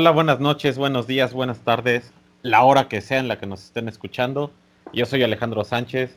[0.00, 2.10] Hola, buenas noches, buenos días, buenas tardes,
[2.40, 4.50] la hora que sea en la que nos estén escuchando.
[4.94, 6.16] Yo soy Alejandro Sánchez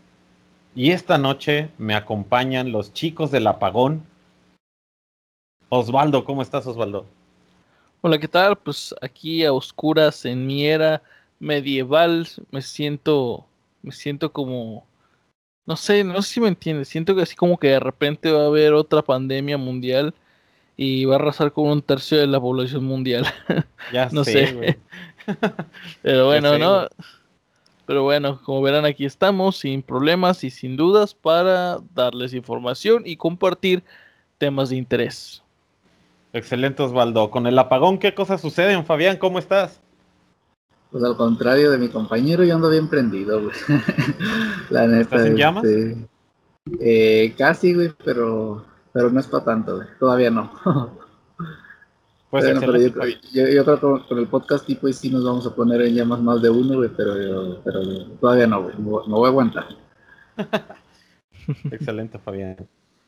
[0.74, 4.06] y esta noche me acompañan los chicos del apagón.
[5.68, 7.06] Osvaldo, ¿cómo estás, Osvaldo?
[8.00, 8.56] Hola, ¿qué tal?
[8.56, 11.04] Pues aquí a oscuras en mi era
[11.40, 13.46] medieval me siento,
[13.82, 14.88] me siento como,
[15.66, 18.44] no sé, no sé si me entiendes, siento que así como que de repente va
[18.44, 20.16] a haber otra pandemia mundial
[20.76, 23.26] y va a arrasar con un tercio de la población mundial.
[23.92, 24.80] Ya no sé.
[26.02, 26.88] Pero bueno, ¿no?
[27.86, 33.18] Pero bueno, como verán, aquí estamos sin problemas y sin dudas para darles información y
[33.18, 33.84] compartir
[34.38, 35.44] temas de interés.
[36.32, 37.30] Excelente, Osvaldo.
[37.30, 39.18] Con el apagón, ¿qué cosas suceden, Fabián?
[39.18, 39.82] ¿Cómo estás?
[40.92, 43.56] Pues al contrario de mi compañero, yo ando bien prendido, güey.
[44.70, 45.02] La neta.
[45.02, 45.66] ¿Estás en llamas?
[45.66, 46.08] Este,
[46.80, 50.52] eh, casi, güey, pero pero no es para tanto, Todavía no.
[52.34, 56.20] Pues yo, creo que con el podcast tipo sí nos vamos a poner en llamas
[56.20, 58.76] más de uno, güey, pero, pero todavía no, güey.
[58.80, 59.68] No voy a aguantar.
[61.72, 62.58] Excelente, Fabián.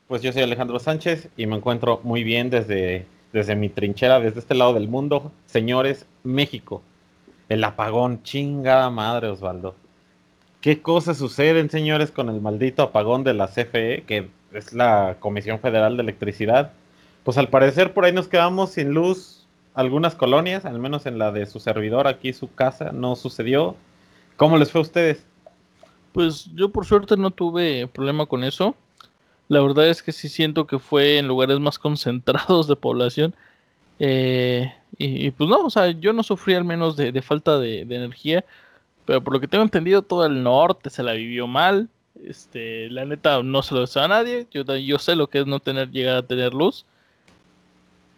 [0.08, 4.42] Pues yo soy Alejandro Sánchez y me encuentro muy bien desde, desde mi trinchera, desde
[4.42, 5.31] este lado del mundo.
[5.47, 6.83] Señores, México.
[7.49, 9.73] El apagón, chingada madre, Osvaldo.
[10.61, 14.03] ¿Qué cosas suceden, señores, con el maldito apagón de la CFE?
[14.05, 16.72] Que es la Comisión Federal de Electricidad.
[17.23, 21.31] Pues al parecer por ahí nos quedamos sin luz algunas colonias, al menos en la
[21.31, 23.76] de su servidor aquí, su casa, no sucedió.
[24.38, 25.26] ¿Cómo les fue a ustedes?
[26.14, 28.76] Pues yo por suerte no tuve problema con eso.
[29.48, 33.36] La verdad es que sí siento que fue en lugares más concentrados de población.
[34.00, 38.45] Eh, y, pues no, o sea, yo no sufrí al menos de, falta de, energía.
[39.06, 41.89] Pero por lo que tengo entendido, todo el norte se la vivió mal.
[42.23, 44.48] Este, la neta, no se lo deseo a nadie.
[44.52, 46.86] Yo, yo sé lo que es no tener, llegar a tener luz.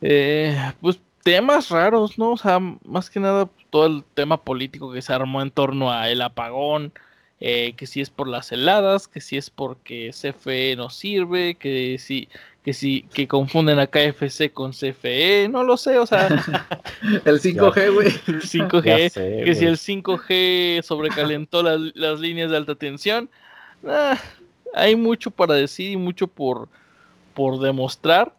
[0.02, 2.32] Eh, pues temas raros, ¿no?
[2.32, 6.10] O sea, más que nada todo el tema político que se armó en torno a
[6.10, 6.94] el apagón,
[7.40, 11.98] eh, que si es por las heladas, que si es porque CFE no sirve, que
[12.00, 12.30] si,
[12.64, 16.28] que si, que confunden a KFC con CFE, no lo sé, o sea.
[17.26, 18.08] el 5G, güey.
[18.08, 23.30] 5G, que si el 5G sobrecalentó las, las líneas de alta tensión.
[23.86, 24.18] Ah,
[24.74, 26.70] hay mucho para decir y mucho por,
[27.34, 28.34] por demostrar.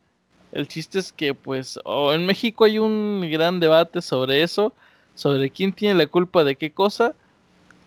[0.53, 4.73] El chiste es que, pues, en México hay un gran debate sobre eso,
[5.15, 7.15] sobre quién tiene la culpa de qué cosa.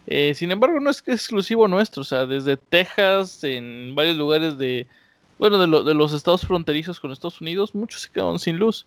[0.07, 4.87] Eh, sin embargo, no es exclusivo nuestro, o sea, desde Texas, en varios lugares de,
[5.39, 8.85] bueno, de, de los estados fronterizos con Estados Unidos, muchos se quedaron sin luz.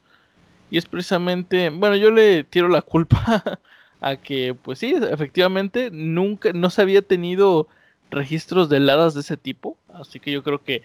[0.71, 3.61] Y es precisamente, bueno, yo le tiro la culpa
[4.01, 7.69] a que, pues sí, efectivamente, nunca, no se había tenido
[8.11, 10.83] registros de heladas de ese tipo, así que yo creo que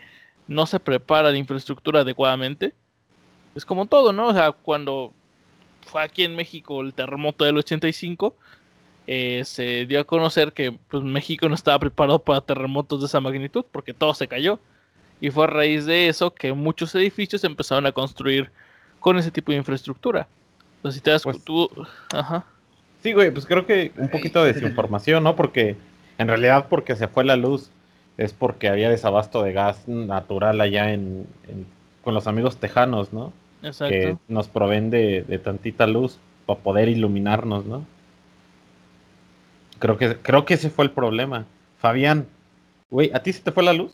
[0.47, 2.73] no se prepara la infraestructura adecuadamente.
[3.55, 4.27] Es como todo, ¿no?
[4.27, 5.13] O sea, cuando
[5.85, 8.35] fue aquí en México el terremoto del 85,
[9.07, 13.19] eh, se dio a conocer que pues, México no estaba preparado para terremotos de esa
[13.19, 14.59] magnitud porque todo se cayó.
[15.21, 18.51] Y fue a raíz de eso que muchos edificios empezaron a construir
[18.99, 20.27] con ese tipo de infraestructura.
[20.77, 21.69] Entonces, si te das pues tú...
[22.13, 22.45] Ajá.
[23.03, 25.35] Sí, güey, pues creo que un poquito de desinformación, ¿no?
[25.35, 25.75] Porque
[26.19, 27.71] en realidad porque se fue la luz
[28.17, 31.25] es porque había desabasto de gas natural allá en,
[32.03, 33.31] con los amigos tejanos, ¿no?
[33.63, 33.93] Exacto.
[33.93, 37.85] Que nos proveen de, tantita luz para poder iluminarnos, ¿no?
[39.79, 41.45] Creo que, creo que ese fue el problema.
[41.77, 42.27] Fabián,
[42.89, 43.93] güey, ¿a ti se te fue la luz?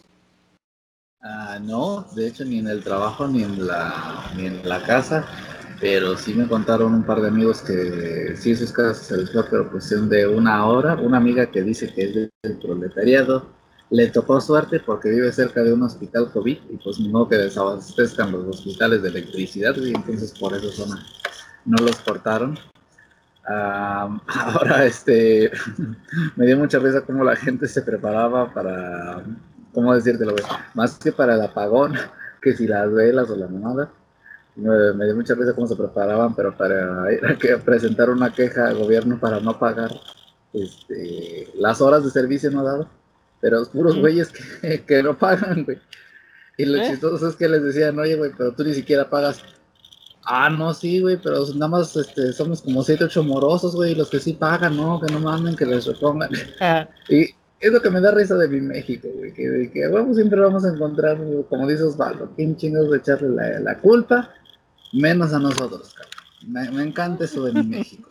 [1.21, 5.27] Ah, no, de hecho ni en el trabajo ni en la, ni en la casa
[5.79, 9.43] pero sí me contaron un par de amigos que sí sus casas se les fue,
[9.49, 10.95] pero cuestión de una hora.
[10.95, 12.13] Una amiga que dice que es
[12.43, 13.47] del proletariado
[13.89, 18.31] le tocó suerte porque vive cerca de un hospital COVID y pues no que desabastezcan
[18.31, 20.85] los hospitales de electricidad y entonces por eso
[21.65, 22.57] no los cortaron.
[23.47, 25.51] ahora, este,
[26.35, 29.23] me dio mucha risa cómo la gente se preparaba para,
[29.71, 30.35] ¿cómo decírtelo?
[30.73, 31.93] Más que para el apagón,
[32.41, 33.91] que si las velas o la mamada
[34.55, 38.77] me, dio mucha risa cómo se preparaban, pero para ir a presentar una queja al
[38.77, 39.91] gobierno para no pagar
[40.53, 42.89] este, las horas de servicio no dado,
[43.41, 44.31] pero los puros güeyes
[44.87, 45.77] que, no pagan, güey.
[46.57, 46.87] Y lo ¿Eh?
[46.89, 49.41] chistoso es que les decían, oye, güey, pero tú ni siquiera pagas.
[50.23, 54.09] Ah, no, sí, güey, pero nada más este, somos como siete, ocho morosos, güey, los
[54.09, 54.99] que sí pagan, ¿no?
[54.99, 56.29] Que no manden, que les repongan.
[57.09, 57.25] y
[57.59, 60.69] es lo que me da risa de mi México, güey, que, que siempre vamos a
[60.69, 61.17] encontrar,
[61.49, 64.31] como dice Osvaldo, ¿quién chingados de echarle la, la culpa?
[64.95, 66.75] Menos a nosotros, cabrón.
[66.75, 68.07] Me, encanta eso de mi México.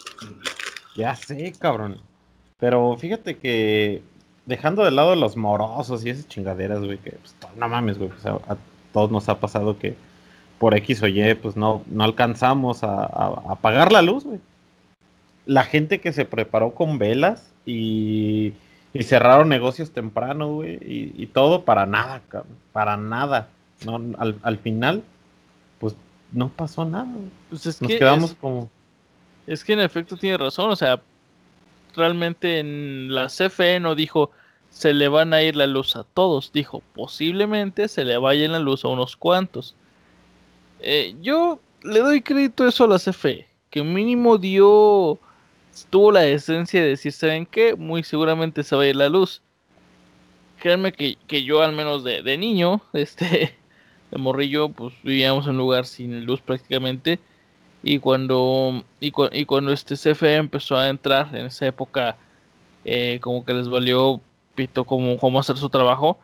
[0.97, 1.99] Ya sé, cabrón.
[2.59, 4.03] Pero fíjate que
[4.45, 8.27] dejando de lado los morosos y esas chingaderas, güey, que pues, no mames, güey, pues,
[8.27, 8.59] a,
[8.93, 9.97] todos nos ha pasado que
[10.59, 14.41] por X o Y, pues no, no alcanzamos a, a, pagar la luz, güey.
[15.47, 18.53] La gente que se preparó con velas y,
[18.93, 22.21] y cerraron negocios temprano, güey, y, todo para nada,
[22.73, 23.49] para nada.
[23.85, 25.03] No, al, al final,
[26.35, 27.09] no pasó nada.
[27.49, 28.71] Pues Nos quedamos como...
[29.47, 31.01] Es que en efecto tiene razón, o sea,
[31.95, 34.31] realmente en la CFE no dijo
[34.71, 38.59] se le van a ir la luz a todos, dijo posiblemente se le vaya la
[38.59, 39.77] luz a unos cuantos.
[40.81, 45.19] Eh, yo le doy crédito eso a la CFE, que mínimo dio,
[45.91, 47.77] tuvo la esencia de decir, ¿saben qué?
[47.77, 49.43] Muy seguramente se va a ir la luz.
[50.59, 53.57] Créanme que, yo al menos de, de niño, este,
[54.15, 57.19] de morrillo, pues vivíamos en un lugar sin luz prácticamente.
[57.83, 62.17] Y cuando y, cuando este CFE empezó a entrar en esa época
[62.85, 64.21] eh, como que les valió
[64.55, 66.19] pito como cómo hacer su trabajo.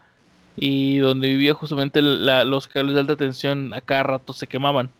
[0.56, 4.90] Y donde vivía justamente los cables de alta tensión a cada rato se quemaban.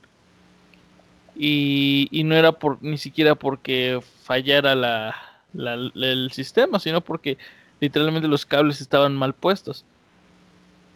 [1.37, 5.15] Y, no era por ni siquiera porque fallara la,
[5.55, 7.39] el sistema sino porque
[7.81, 9.85] literalmente los cables estaban mal puestos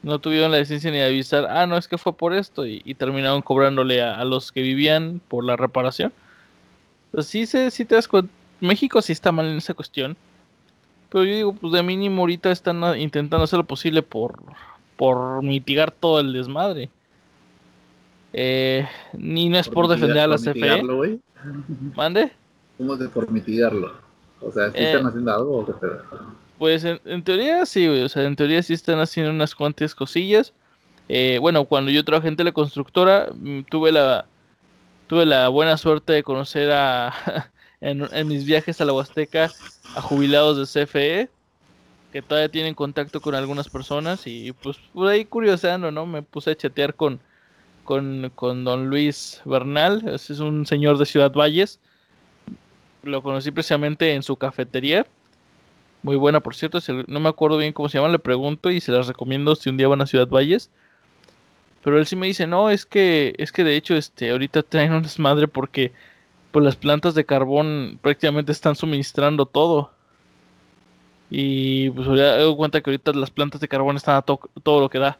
[0.04, 2.94] no tuvieron la decencia ni de avisar, ah, no, es que fue por esto, y,
[2.94, 6.12] terminaron cobrándole a, los que vivían por la reparación.
[7.10, 8.30] Pues sí, sí, sí te das cuenta,
[8.60, 10.16] México sí está mal en esa cuestión,
[11.10, 14.42] pero yo digo, pues de mínimo ahorita están intentando hacer lo posible por,
[14.96, 16.90] por mitigar todo el desmadre.
[18.32, 20.82] Eh, ni no es por, defender a la CFE.
[21.94, 22.32] ¿Mande?
[22.76, 23.92] ¿Cómo de por mitigarlo?
[24.40, 25.72] O sea, ¿sí están eh, haciendo algo o qué
[26.58, 30.52] pues en, teoría sí, O sea, en teoría sí están haciendo unas cuantas cosillas.
[31.08, 34.26] Eh, bueno, cuando yo trabajé en teleconstructora, mm, tuve la,
[35.06, 39.50] tuve la buena suerte de conocer a, en, mis viajes a la Huasteca
[39.96, 41.30] a jubilados de CFE
[42.12, 46.06] que todavía tienen contacto con algunas personas y pues por ahí curioseando, ¿no?
[46.06, 47.20] Me puse a chatear con,
[47.82, 51.80] con, con don Luis Bernal, ese es un señor de Ciudad Valles.
[53.02, 55.06] Lo conocí precisamente en su cafetería
[56.04, 56.80] muy buena, por cierto.
[57.06, 59.78] No me acuerdo bien cómo se llama, le pregunto y se las recomiendo si un
[59.78, 60.70] día van a Ciudad Valles.
[61.82, 64.92] Pero él sí me dice, no, es que, es que de hecho, este, ahorita traen
[64.92, 65.92] un desmadre porque
[66.52, 69.92] pues las plantas de carbón prácticamente están suministrando todo.
[71.30, 74.90] Y pues ya doy cuenta que ahorita las plantas de carbón están a todo lo
[74.90, 75.18] que da.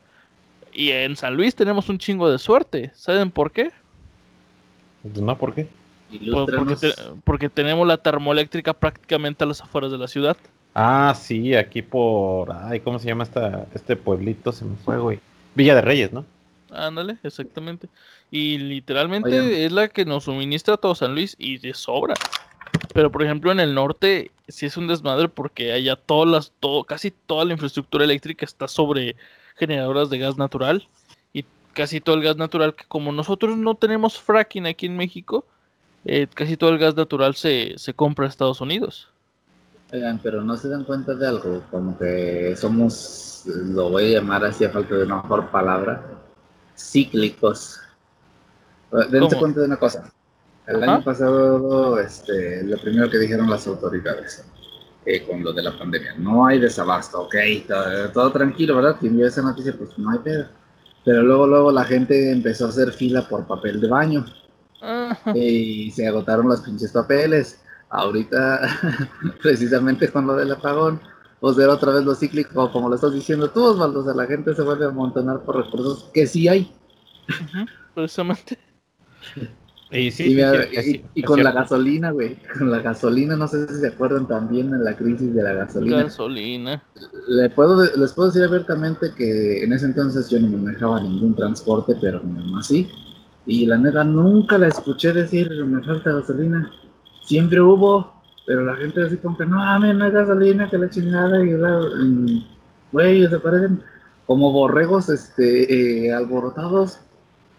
[0.71, 2.93] Y en San Luis tenemos un chingo de suerte.
[2.95, 3.73] ¿Saben por qué?
[5.03, 5.67] Pues no, ¿por qué?
[6.31, 6.95] porque,
[7.25, 10.37] porque tenemos la termoeléctrica prácticamente a las afueras de la ciudad.
[10.75, 12.53] Ah, sí, aquí por.
[12.53, 14.51] Ay, ¿cómo se llama esta, este pueblito?
[14.53, 15.21] Se me fue, güey.
[15.55, 16.25] Villa de Reyes, ¿no?
[16.73, 17.89] Ándale, exactamente.
[18.31, 22.15] Y literalmente es la que nos suministra todo San Luis y de sobra.
[22.93, 26.85] Pero por ejemplo en el norte sí es un desmadre porque allá todas las, todo,
[26.85, 29.15] casi toda la infraestructura eléctrica está sobre
[29.57, 30.89] generadoras de gas natural.
[31.33, 35.47] Y casi todo el gas natural, que como nosotros no tenemos fracking aquí en México,
[36.05, 39.09] eh, casi todo el gas natural se, se compra a Estados Unidos.
[39.93, 44.45] Oigan, pero no se dan cuenta de algo, como que somos, lo voy a llamar
[44.45, 46.03] así a falta de una mejor palabra,
[46.77, 47.81] cíclicos.
[49.11, 50.11] Dense cuenta de una cosa.
[50.67, 54.45] El año pasado, este, lo primero que dijeron las autoridades
[55.05, 57.35] eh, con lo de la pandemia, no hay desabasto, ok,
[58.15, 58.97] todo, tranquilo, ¿verdad?
[58.99, 60.47] Quien vio esa noticia, pues no hay pedo.
[61.05, 64.25] Pero luego, luego la gente empezó a hacer fila por papel de baño.
[65.35, 67.64] Y se agotaron los pinches papeles
[67.95, 68.61] ahorita,
[69.43, 71.01] precisamente con lo del apagón,
[71.41, 74.27] pues ver otra vez lo cíclico, como lo estás diciendo tú, Osvaldo, o sea, la
[74.27, 76.73] gente se vuelve a amontonar por recursos que sí hay.
[77.95, 78.59] precisamente.
[79.91, 80.37] Y, sí,
[81.15, 84.83] y, con la gasolina, güey, con la gasolina, no sé si se acuerdan también en
[84.83, 86.03] la crisis de la gasolina.
[86.05, 86.83] Gasolina.
[87.29, 91.37] Le puedo, les puedo decir abiertamente que en ese entonces yo no me manejaba ningún
[91.37, 92.89] transporte, pero mi mamá sí.
[93.47, 96.73] Y la neta nunca la escuché decir, me falta gasolina
[97.25, 98.13] siempre hubo,
[98.47, 101.55] pero la gente así como que no, mames, no hay gasolina, que la chingada, y
[102.93, 103.83] güey, se parecen
[104.27, 107.01] como borregos este, eh, alborotados,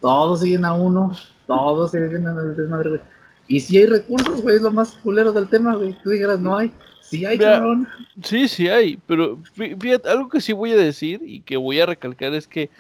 [0.01, 1.11] todos siguen a uno,
[1.47, 3.01] todos siguen a el desmadre, güey.
[3.47, 5.95] Y si hay recursos, güey, es lo más culero del tema, güey.
[6.03, 6.71] Tú dijeras, no hay.
[7.01, 7.87] Sí hay, cabrón.
[8.23, 8.97] Sí, sí hay.
[9.05, 12.71] Pero fíjate, algo que sí voy a decir y que voy a recalcar es que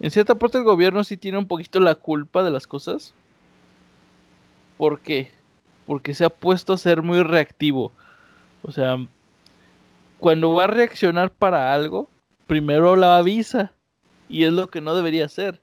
[0.00, 3.12] en cierta parte el gobierno sí tiene un poquito la culpa de las cosas.
[4.78, 5.35] ¿Por qué?
[5.86, 7.92] Porque se ha puesto a ser muy reactivo.
[8.62, 8.98] O sea,
[10.18, 12.10] cuando va a reaccionar para algo,
[12.46, 13.72] primero la avisa.
[14.28, 15.60] Y es lo que no debería hacer.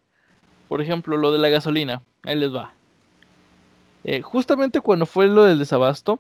[0.69, 2.01] Por ejemplo, lo de la gasolina.
[2.23, 2.73] Ahí les va.
[4.05, 6.19] Eh, justamente cuando fue lo del desabasto,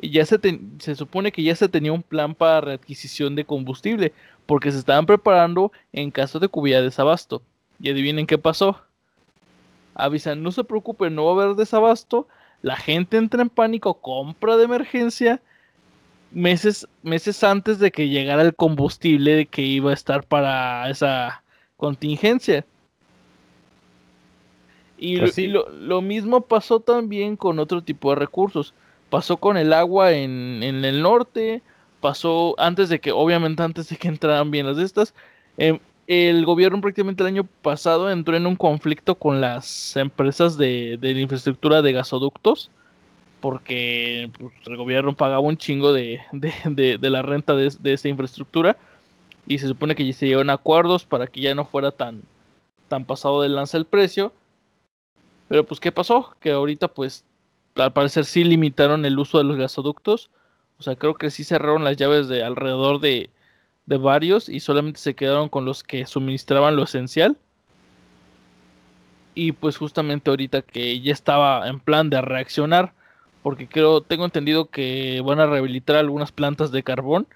[0.00, 0.38] ya se,
[0.78, 4.12] se supone que ya se tenía un plan para readquisición de combustible,
[4.46, 7.42] porque se estaban preparando en caso de que hubiera desabasto.
[7.80, 8.80] Y adivinen qué pasó.
[9.94, 12.28] avisan, no se preocupen, no va a haber desabasto,
[12.62, 15.40] la gente entra en pánico, compra de emergencia
[16.30, 21.42] meses, meses antes de que llegara el combustible que iba a estar para esa
[21.76, 22.64] contingencia.
[24.96, 28.74] Y, pues lo, mismo pasó también con otro tipo de recursos.
[29.10, 31.62] Pasó con el agua en, el norte,
[32.00, 35.14] pasó antes de que, obviamente antes de que entraran bien las de estas,
[35.56, 40.98] em, el gobierno prácticamente el año pasado entró en un conflicto con las empresas de,
[41.00, 42.70] de infraestructura de gasoductos
[43.40, 46.20] porque pues, el gobierno pagaba un chingo de,
[47.00, 48.76] la renta de, esa infraestructura
[49.46, 52.22] y se supone que ya se llevan acuerdos para que ya no fuera tan,
[52.88, 54.32] tan pasado de lanza el precio.
[55.48, 56.34] Pero pues, ¿qué pasó?
[56.40, 57.24] Que ahorita pues
[57.76, 60.30] al parecer sí limitaron el uso de los gasoductos.
[60.78, 63.30] O sea, creo que sí cerraron las llaves de alrededor de,
[63.88, 67.38] de varios y solamente se quedaron con los que suministraban lo esencial.
[69.34, 72.92] Y pues justamente ahorita que ya estaba en plan de reaccionar
[73.42, 77.26] porque creo, tengo entendido que van a rehabilitar algunas plantas de carbón.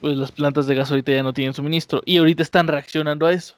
[0.00, 3.32] Pues las plantas de gas ahorita ya no tienen suministro y ahorita están reaccionando a
[3.32, 3.56] eso.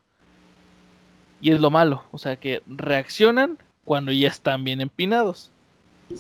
[1.43, 5.53] Y es lo malo, o sea que reaccionan cuando ya están bien empinados.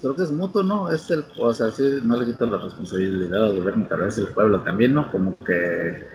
[0.00, 0.90] Creo que es mutuo, ¿no?
[0.90, 4.28] Es el, o sea, sí, no le quito la responsabilidad al gobierno, tal vez el
[4.28, 5.10] pueblo también, ¿no?
[5.10, 6.06] Como que...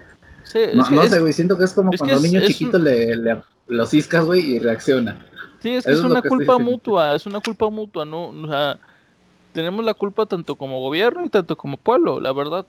[0.44, 3.42] Sí, no, sé, güey, siento que es como cuando a un niño chiquito le, le,
[3.68, 5.26] los ciscas, güey, y reacciona.
[5.60, 8.28] Sí, es que es, una culpa mutua, es una culpa mutua, ¿no?
[8.28, 8.80] O sea,
[9.52, 12.66] tenemos la culpa tanto como gobierno y tanto como pueblo, la verdad.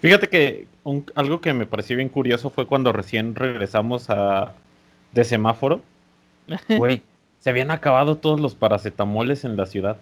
[0.00, 0.66] Fíjate que
[1.14, 4.54] algo que me pareció bien curioso fue cuando recién regresamos a
[5.12, 5.82] de semáforo.
[6.78, 7.02] Güey,
[7.40, 9.96] se habían acabado todos los paracetamoles en la ciudad.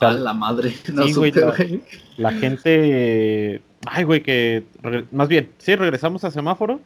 [0.00, 1.32] O la madre, no sí, güey,
[2.16, 3.62] la, gente.
[3.86, 4.64] Ay, güey, que.
[5.12, 6.80] Más bien, sí, regresamos a semáforo.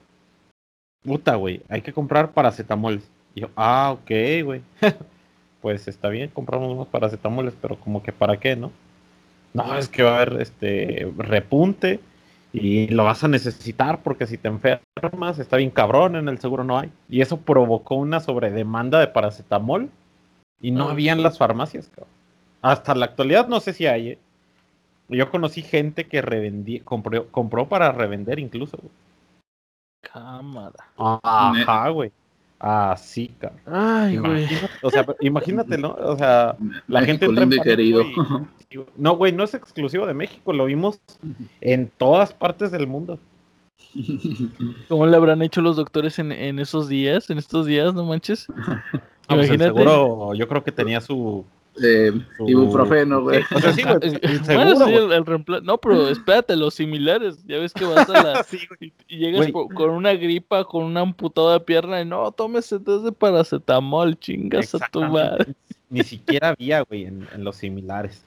[1.03, 3.09] Puta, güey, hay que comprar paracetamoles
[3.39, 4.11] yo, ah, ok,
[4.45, 4.63] güey.
[5.63, 8.73] pues está bien, compramos unos paracetamoles, pero como que para qué, ¿no?
[9.55, 12.01] No, es que va a haber este repunte
[12.53, 16.65] y lo vas a necesitar porque si te enfermas está bien cabrón, en el seguro
[16.65, 16.91] no hay.
[17.09, 19.91] Y eso provocó una sobredemanda de paracetamol
[20.61, 22.13] y no había en las farmacias, cabrón.
[22.63, 24.09] Hasta la actualidad no sé si hay.
[24.11, 24.19] ¿eh?
[25.09, 28.79] Yo conocí gente que revendí, compró, compró para revender incluso.
[30.01, 30.89] Cámara.
[30.97, 32.13] Ajá, güey.
[32.61, 33.61] Ah, sí, cabrón.
[33.67, 34.47] Ay, güey.
[34.83, 35.93] O sea, imagínate, ¿no?
[35.93, 36.57] O sea,
[36.89, 37.29] la gente.
[37.29, 38.05] Lindo y querido.
[38.97, 41.01] no, güey, no es exclusivo de México, lo vimos
[41.61, 43.19] en todas partes del mundo.
[44.89, 47.31] ¿Cómo le habrán hecho los doctores en, en esos días?
[47.31, 48.47] En estos días, no manches.
[49.29, 49.65] Pues, Imagínate.
[49.79, 51.45] seguro, yo creo que tenía su
[51.83, 52.13] eh,
[52.47, 53.43] ibuprofeno, güey.
[53.55, 53.99] O sea, sí, güey.
[54.13, 57.45] el, No, pero espérate, los similares.
[57.47, 58.47] Ya ves que vas a la.
[58.81, 64.75] y, llegas con una gripa, con una amputada pierna, y no, tómese de paracetamol, chingas
[64.75, 65.55] a tu madre.
[65.91, 68.25] Ni siquiera había, güey, en, los similares.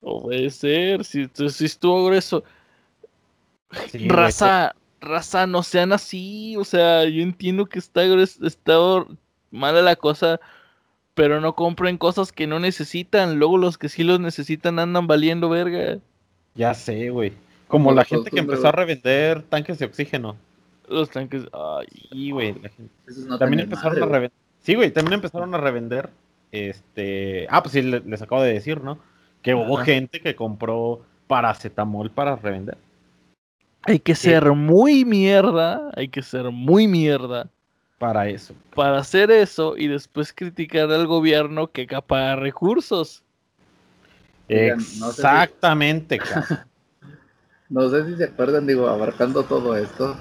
[0.00, 2.42] No puede ser, si, si estuvo grueso.
[4.08, 6.56] raza, raza, no sean así.
[6.56, 8.78] O sea, yo entiendo que está, está
[9.52, 10.40] mala la cosa
[11.14, 13.38] pero no compren cosas que no necesitan.
[13.38, 15.98] Luego los que sí los necesitan andan valiendo verga.
[16.54, 17.32] Ya sé, güey.
[17.68, 20.36] Como la gente que empezó a revender tanques de oxígeno.
[20.88, 21.44] Los tanques.
[21.52, 22.54] Ay, sí, güey.
[23.38, 24.32] también empezaron a revender.
[24.60, 26.10] Sí, güey, también empezaron a revender.
[26.50, 27.46] Este.
[27.48, 28.98] Ah, pues sí, les, acabo de decir, ¿no?
[29.40, 32.76] Que hubo gente que compró paracetamol para revender.
[33.84, 35.90] Hay que ser muy mierda.
[35.96, 37.50] Hay que ser muy mierda
[38.02, 38.52] para eso.
[38.74, 43.22] Para hacer eso y después criticar al gobierno que capa recursos.
[44.48, 46.18] Exactamente,
[47.70, 50.16] no sé si se acuerdan, digo, abarcando todo esto,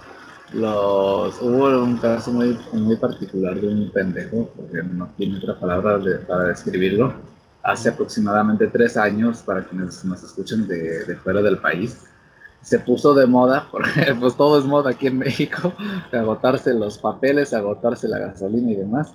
[0.53, 5.99] los hubo un caso muy, muy particular de un pendejo, porque no tiene otra palabra
[6.27, 7.15] para describirlo,
[7.63, 11.97] hace aproximadamente tres años, para quienes nos escuchen de, de fuera del país,
[12.61, 15.73] se puso de moda, porque pues todo es moda aquí en México,
[16.11, 19.13] agotarse los papeles, agotarse la gasolina y demás.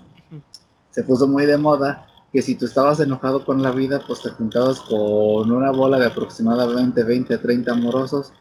[0.90, 4.30] Se puso muy de moda que si tú estabas enojado con la vida, pues te
[4.30, 8.32] juntabas con una bola de aproximadamente 20 30 amorosos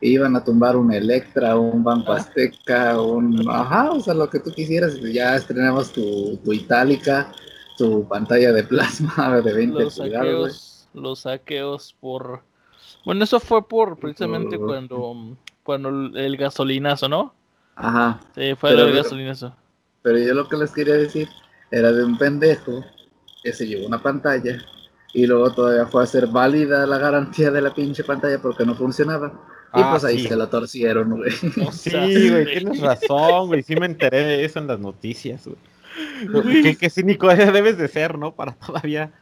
[0.00, 3.48] e iban a tumbar un Electra, un Banco Azteca, un...
[3.48, 7.32] Ajá, o sea, lo que tú quisieras, ya estrenabas tu, tu itálica,
[7.76, 12.42] tu pantalla de plasma de 20 los saqueos, los saqueos por
[13.04, 17.34] bueno, eso fue por precisamente cuando, cuando el gasolinazo, ¿no?
[17.76, 18.20] Ajá.
[18.34, 19.54] Sí, fue el gasolinazo.
[20.02, 21.28] Pero yo lo que les quería decir
[21.70, 22.84] era de un pendejo
[23.42, 24.58] que se llevó una pantalla
[25.12, 28.74] y luego todavía fue a hacer válida la garantía de la pinche pantalla porque no
[28.74, 29.32] funcionaba.
[29.74, 31.30] Y pues ahí se lo torcieron, güey.
[31.72, 33.62] sí, güey, tienes razón, güey.
[33.62, 36.62] Sí me enteré de eso en las noticias, güey.
[36.62, 38.34] Qué, qué cínico debes de ser, ¿no?
[38.34, 39.12] Para todavía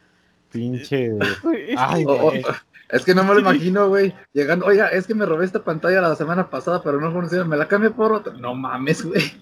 [0.50, 1.10] pinche.
[1.76, 2.42] Ay, güey.
[2.88, 4.14] Es que no me lo imagino, güey.
[4.32, 7.44] Llegando, oiga, es que me robé esta pantalla la semana pasada, pero no funciona.
[7.44, 8.32] Me la cambié por otra.
[8.34, 9.36] No mames, güey.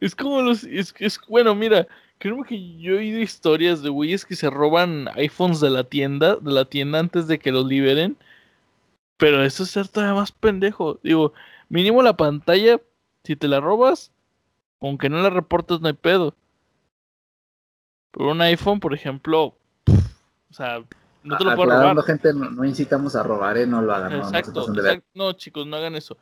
[0.00, 0.64] Es como los.
[0.64, 1.86] Es, es bueno, mira.
[2.18, 6.36] Creo que yo he oído historias de güeyes que se roban iPhones de la tienda,
[6.36, 8.16] de la tienda antes de que los liberen.
[9.16, 11.00] Pero eso es ser todavía más pendejo.
[11.02, 11.32] Digo,
[11.68, 12.80] mínimo la pantalla,
[13.24, 14.12] si te la robas,
[14.80, 16.34] aunque no la reportes, no hay pedo.
[18.12, 19.56] Pero un iPhone, por ejemplo,
[20.50, 20.84] o sea,
[21.24, 22.04] no te lo puedo robar.
[22.04, 23.66] gente, no, incitamos a robar, ¿eh?
[23.66, 24.12] No lo hagan.
[24.12, 26.16] Exacto, no, no, chicos, no hagan eso.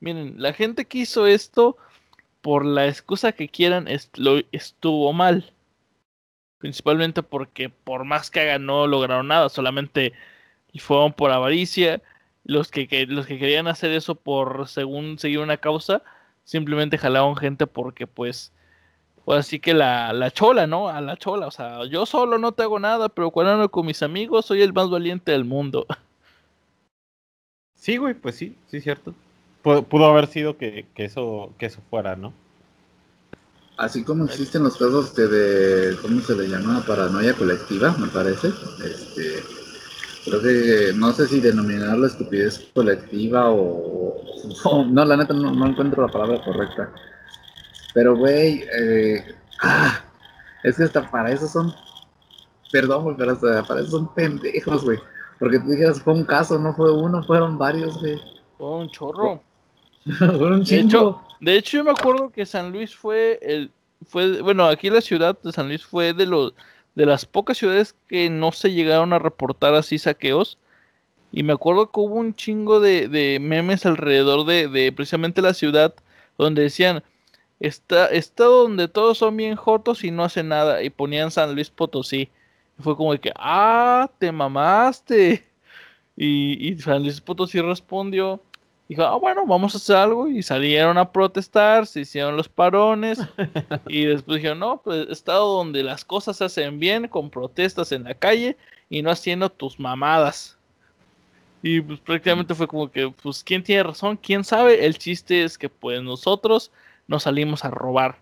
[0.00, 1.76] Miren, la gente que hizo esto,
[2.40, 5.52] por la excusa que quieran, estuvo mal.
[6.58, 10.12] Principalmente porque por más que hagan no lograron nada, solamente
[10.78, 12.02] fueron por avaricia
[12.44, 16.02] los que, los que querían hacer eso por según seguir una causa,
[16.44, 18.52] simplemente jalaron gente porque pues,
[19.24, 20.88] pues así que la, la chola, ¿no?
[20.88, 23.86] A la chola, o sea, yo solo no te hago nada, pero cuando ando con
[23.86, 25.86] mis amigos soy el más valiente del mundo.
[27.74, 29.14] Sí, güey, pues sí, sí, cierto.
[29.62, 32.32] Pudo, haber sido que, que, eso, que eso fuera, ¿no?
[33.76, 36.84] Así como existen los casos de, de, ¿cómo se le llama?
[36.86, 38.48] Paranoia colectiva, me parece.
[38.48, 39.42] Este,
[40.26, 44.22] creo que no sé si denominarlo estupidez colectiva o,
[44.90, 46.92] no, la neta no, encuentro la palabra correcta.
[47.94, 49.24] Pero, güey, eh,
[49.62, 50.00] ah,
[50.62, 51.72] es que hasta para eso son,
[52.72, 54.98] perdón, güey, pero hasta para eso son pendejos, güey.
[55.38, 58.20] Porque tú dijeras, fue un caso, no fue uno, fueron varios, güey.
[58.58, 59.42] Fue un chorro.
[60.18, 63.70] fue un de hecho, de hecho, yo me acuerdo que San Luis fue el,
[64.06, 66.54] fue, bueno, aquí la ciudad de San Luis fue de los
[66.94, 70.58] de las pocas ciudades que no se llegaron a reportar así saqueos.
[71.32, 75.94] Y me acuerdo que hubo un chingo de, memes alrededor de, precisamente la ciudad
[76.36, 77.04] donde decían,
[77.60, 80.82] está, está donde todos son bien jotos y no hacen nada.
[80.82, 82.30] Y ponían San Luis Potosí.
[82.78, 85.46] Y fue como de que, ah, te mamaste.
[86.16, 88.42] Y, y San Luis Potosí respondió,
[88.90, 90.28] dijo, ah, bueno, vamos a hacer algo.
[90.28, 93.20] Y salieron a protestar, se hicieron los parones.
[93.88, 98.04] y después dijeron, no, pues estado donde las cosas se hacen bien, con protestas en
[98.04, 98.58] la calle
[98.90, 100.58] y no haciendo tus mamadas.
[101.62, 104.18] Y pues prácticamente fue como que, pues, ¿quién tiene razón?
[104.18, 104.84] ¿Quién sabe?
[104.84, 106.70] El chiste es que pues nosotros
[107.10, 108.18] nos salimos a robar,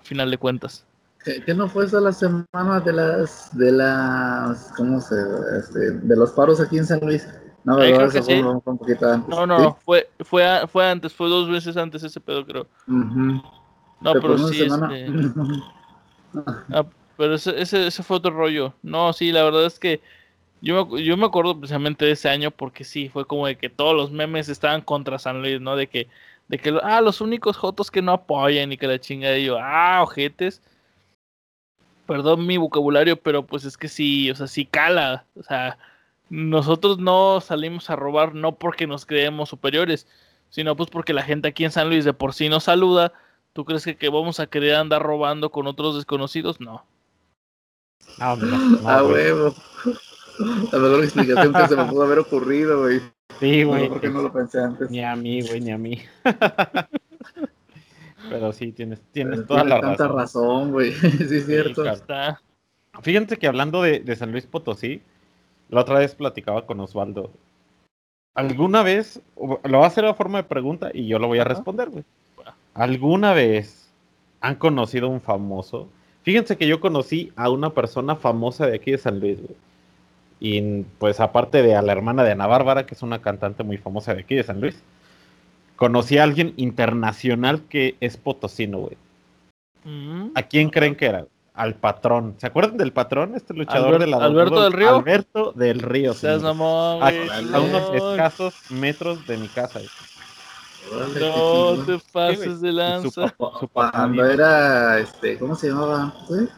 [0.00, 0.86] a final de cuentas.
[1.22, 5.14] ¿Qué, no fue esa la semana de las, de las, ¿cómo se,
[5.58, 7.28] este, de los paros aquí en San Luis?
[7.64, 7.76] No,
[9.28, 12.66] No, no, fue, fue, fue antes, fue dos veces antes ese pedo, creo.
[12.86, 15.32] No, pero, sí, este...
[16.72, 16.86] ah,
[17.18, 18.72] pero ese, ese, ese, fue otro rollo.
[18.82, 20.00] No, sí, la verdad es que
[20.62, 23.68] yo me, yo me acuerdo precisamente de ese año porque sí, fue como de que
[23.68, 25.76] todos los memes estaban contra San Luis, ¿no?
[25.76, 26.08] De que,
[26.50, 29.58] de que, ah, los únicos jotos que no apoyan y que la chinga de ellos,
[29.62, 30.60] ah, ojetes.
[32.06, 35.78] Perdón mi vocabulario, pero pues es que sí, o sea, sí cala, o sea
[36.30, 40.06] nosotros no salimos a robar no porque nos creemos superiores,
[40.48, 43.12] sino pues porque la gente aquí en San Luis de por sí nos saluda.
[43.52, 46.60] ¿Tú crees que, vamos a querer andar robando con otros desconocidos?
[46.60, 46.84] No.
[48.20, 48.36] Ah,
[48.86, 49.54] a huevo.
[50.72, 53.00] La mejor explicación que se me pudo haber ocurrido, güey.
[53.40, 53.88] Sí, güey.
[53.88, 54.90] ¿Por qué no lo pensé antes?
[54.90, 56.00] Ni a mí, güey, ni a mí.
[58.28, 60.72] Pero sí, tienes, tienes toda la tanta razón.
[60.72, 60.92] güey.
[60.92, 61.84] sí, es cierto.
[63.02, 65.00] Fíjense que hablando de, de San Luis Potosí,
[65.70, 67.30] la otra vez platicaba con Osvaldo.
[68.34, 71.44] ¿Alguna vez, lo va a hacer a forma de pregunta y yo lo voy a
[71.44, 72.04] responder, güey?
[72.74, 73.90] ¿Alguna vez
[74.40, 75.88] han conocido a un famoso?
[76.22, 79.56] Fíjense que yo conocí a una persona famosa de aquí de San Luis, güey.
[80.40, 83.76] Y pues aparte de a la hermana de Ana Bárbara, que es una cantante muy
[83.76, 84.82] famosa de aquí de San Luis,
[85.76, 88.96] conocí a alguien internacional que es potosino, güey.
[89.84, 90.30] Mm.
[90.34, 91.26] ¿A quién creen que era?
[91.60, 92.36] al patrón.
[92.38, 93.34] ¿Se acuerdan del patrón?
[93.34, 94.96] Este luchador de la Alberto del Río.
[94.96, 96.14] Alberto del Río.
[96.22, 97.12] a,
[97.60, 99.80] unos escasos metros de mi casa.
[100.90, 103.34] No te pases de lanza.
[103.38, 106.14] Su, Cuando era, este, ¿cómo se llamaba?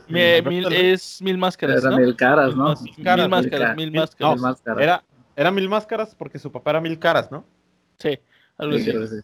[0.08, 1.84] es Mil Máscaras.
[1.84, 2.74] Era Mil Caras, ¿no?
[2.96, 4.62] Mil, Máscaras, Mil, Máscaras.
[4.78, 5.04] Era,
[5.36, 7.44] era Mil Máscaras porque su papá era Mil Caras, ¿no?
[7.98, 8.18] Sí,
[8.58, 9.20] algo así.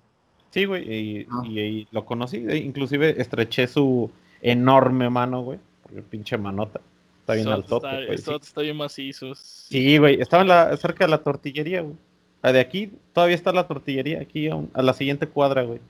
[0.51, 5.59] Sí, güey, y, y, lo conocí, e inclusive estreché su enorme mano, güey.
[5.83, 6.81] Porque pinche manota.
[7.21, 7.83] Está bien alto.
[8.09, 9.35] Está, está bien macizo.
[9.35, 10.21] Sí, güey.
[10.21, 11.97] Estaba en la, cerca de la tortillería, güey.
[12.42, 15.81] La de aquí, todavía está la tortillería, aquí a, la siguiente cuadra, güey.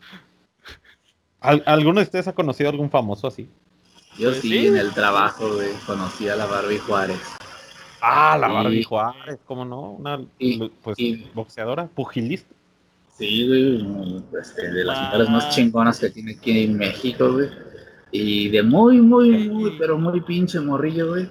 [1.41, 3.49] ¿Alguno de ustedes ha conocido algún famoso así?
[4.19, 7.21] Yo pues sí, en el trabajo, güey, conocí a la Barbie Juárez.
[8.01, 9.93] Ah, la Barbie Juárez, ¿cómo no?
[9.93, 10.21] Una
[10.83, 10.97] pues,
[11.35, 12.55] boxeadora, pugilista.
[13.17, 17.49] Sí, güey, este, de las mujeres más chingonas que tiene aquí en México, güey.
[18.11, 21.29] Y de muy, muy, muy, pero muy pinche morrillo, güey.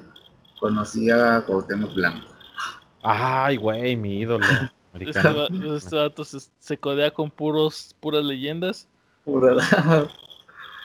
[0.59, 2.27] Conocí a Cuauhtémoc Blanco.
[3.03, 4.45] Ay, güey, mi ídolo.
[4.99, 8.87] Este, este vato se, codea con puros, puras leyendas.
[9.23, 9.55] Pura.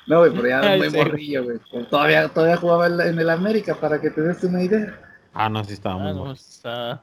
[0.06, 1.58] No, güey, pero ya muy morrillo, güey.
[1.90, 4.98] Todavía, todavía jugaba en el América, para que te des una idea.
[5.32, 7.02] Ah, no, sí estaba muy ah, no, está...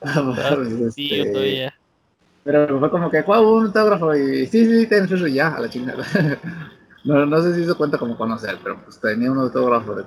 [0.94, 1.74] sí, yo este, todavía.
[2.42, 4.14] Pero fue como que, ¿cuál un autógrafo?
[4.14, 6.04] Y sí, sí, tienes eso ya, a la chingada.
[7.04, 10.04] no, no sé si hizo cuenta como conocer, pero pues tenía un autógrafo de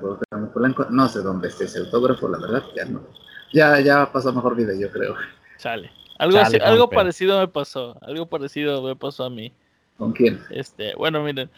[0.56, 0.88] Blanco.
[0.90, 3.02] No sé dónde esté ese autógrafo, la verdad, ya no.
[3.54, 5.16] Ya, ya pasó mejor vida, yo creo.
[5.58, 5.92] Sale.
[6.24, 7.98] Algo, algo parecido me pasó.
[8.02, 9.52] Algo parecido me pasó a mí.
[9.98, 10.40] ¿Con quién?
[10.50, 11.50] Este, bueno, miren.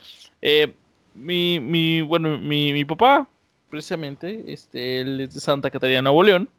[0.42, 0.74] Eh,
[1.14, 3.28] mi, mi, bueno, mi, mi papá,
[3.70, 6.50] precisamente, este, él es de Santa Catarina, Nuevo León.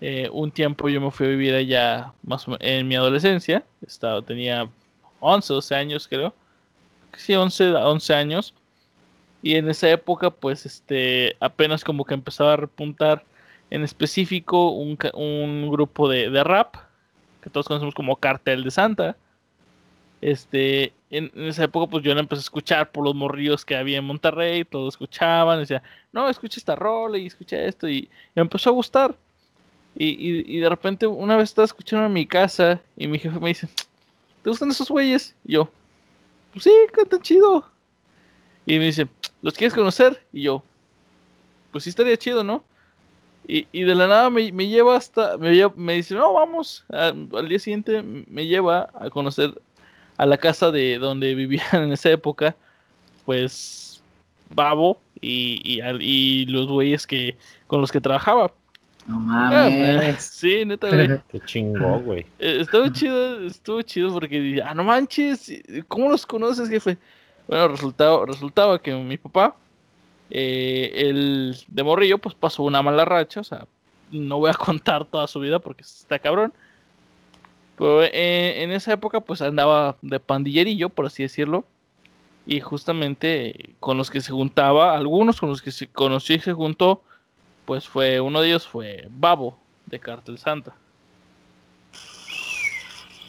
[0.00, 3.64] Eh, un tiempo yo me fui a vivir allá más en mi adolescencia.
[3.84, 4.68] Estaba, tenía
[5.18, 6.32] 11, 12 años, creo.
[7.16, 8.54] Sí, 11, 11 años.
[9.42, 13.24] Y en esa época, pues, este, apenas como que empezaba a repuntar
[13.70, 16.76] en específico un, un grupo de, de, rap,
[17.46, 19.16] que todos conocemos como Cartel de Santa.
[20.20, 23.98] Este, en, esa época, pues yo la empecé a escuchar por los morrillos que había
[23.98, 25.80] en Monterrey, todos escuchaban, decía,
[26.10, 29.14] no, escucha esta rola y escucha esto, y, me empezó a gustar.
[29.94, 33.48] Y, y, de repente, una vez estaba escuchando en mi casa, y mi jefe me
[33.48, 33.68] dice,
[34.42, 35.36] ¿te gustan esos güeyes?
[35.44, 35.70] Y yo,
[36.52, 37.70] pues sí, cantan chido.
[38.66, 39.06] Y me dice,
[39.40, 40.20] ¿los quieres conocer?
[40.32, 40.64] Y yo,
[41.70, 42.64] pues sí estaría chido, ¿no?
[43.48, 47.48] Y, y de la nada me, me lleva hasta, me, me dice, no, vamos, al
[47.48, 49.60] día siguiente me lleva a conocer
[50.16, 52.56] a la casa de donde vivían en esa época,
[53.24, 54.02] pues
[54.54, 58.52] Babo y, y, y los güeyes que con los que trabajaba.
[59.06, 60.22] No mames.
[60.32, 61.20] sí, neta, güey.
[61.28, 62.26] Qué chingó, güey.
[62.38, 65.52] Eh, estuvo chido, estuvo chido porque ah, no manches,
[65.88, 66.98] ¿cómo los conoces, jefe?
[67.46, 69.54] Bueno, resultado, resultaba que mi papá,
[70.30, 73.66] eh, el de morrillo, pues pasó una mala racha, o sea,
[74.10, 76.52] no voy a contar toda su vida porque está cabrón.
[77.76, 81.64] Pero eh, en esa época pues andaba de pandillerillo, por así decirlo.
[82.46, 86.52] Y justamente con los que se juntaba, algunos con los que se conoció y se
[86.52, 87.02] juntó,
[87.64, 90.74] pues fue, uno de ellos fue Babo, de Cartel Santa.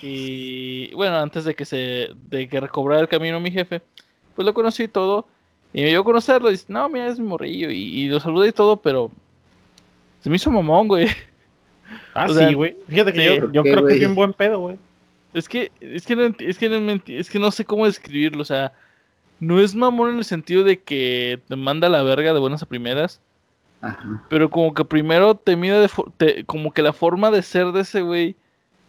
[0.01, 3.81] Y bueno, antes de que se, de que recobrara el camino mi jefe,
[4.35, 5.27] pues lo conocí todo.
[5.73, 7.69] Y me dio a conocerlo, y dice, no, mira, es mi morrillo.
[7.69, 9.11] Y, y lo saludé y todo, pero
[10.21, 11.07] se me hizo mamón, güey.
[12.13, 12.75] Ah, sí, güey.
[12.87, 14.77] Fíjate que yo, yo creo que es un buen pedo, güey.
[15.33, 18.45] Es que, es que, no, es, que no, es que no sé cómo describirlo, o
[18.45, 18.73] sea,
[19.39, 22.65] no es mamón en el sentido de que te manda la verga de buenas a
[22.65, 23.21] primeras,
[23.81, 24.23] Ajá.
[24.29, 28.01] pero como que primero te mira de, como que la forma de ser de ese
[28.01, 28.35] güey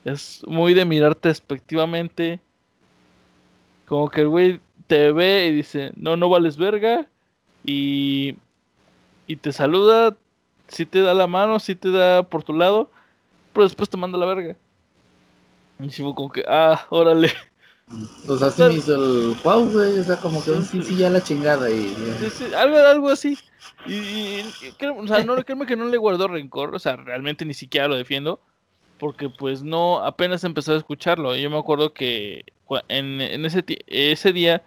[0.05, 2.41] es muy de mirarte despectivamente,
[3.87, 7.07] como que el güey te ve y dice, no, no vales verga,
[7.65, 8.37] y,
[9.27, 10.17] y te saluda,
[10.67, 12.91] si te da la mano, si te da por tu lado,
[13.53, 14.57] pero después te manda la verga.
[15.79, 17.33] Y fue como que, ah, órale.
[18.27, 21.23] Pues así me hizo el wow, güey, o sea, como que sí, sí, ya la
[21.23, 21.95] chingada y...
[22.57, 23.39] algo, algo así.
[23.87, 24.41] Y,
[24.83, 27.97] o sea, no, créeme que no le guardó rencor, o sea, realmente ni siquiera lo
[27.97, 28.41] defiendo,
[28.99, 31.35] porque pues no, apenas empezó a escucharlo.
[31.37, 32.45] Yo me acuerdo que
[32.89, 34.63] en, en ese, ese día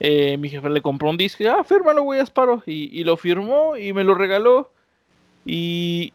[0.00, 3.16] eh, mi jefe le compró un disco, y, ah, fírmalo, güey, Asparo, y, y lo
[3.16, 4.70] firmó y me lo regaló.
[5.44, 6.12] Y,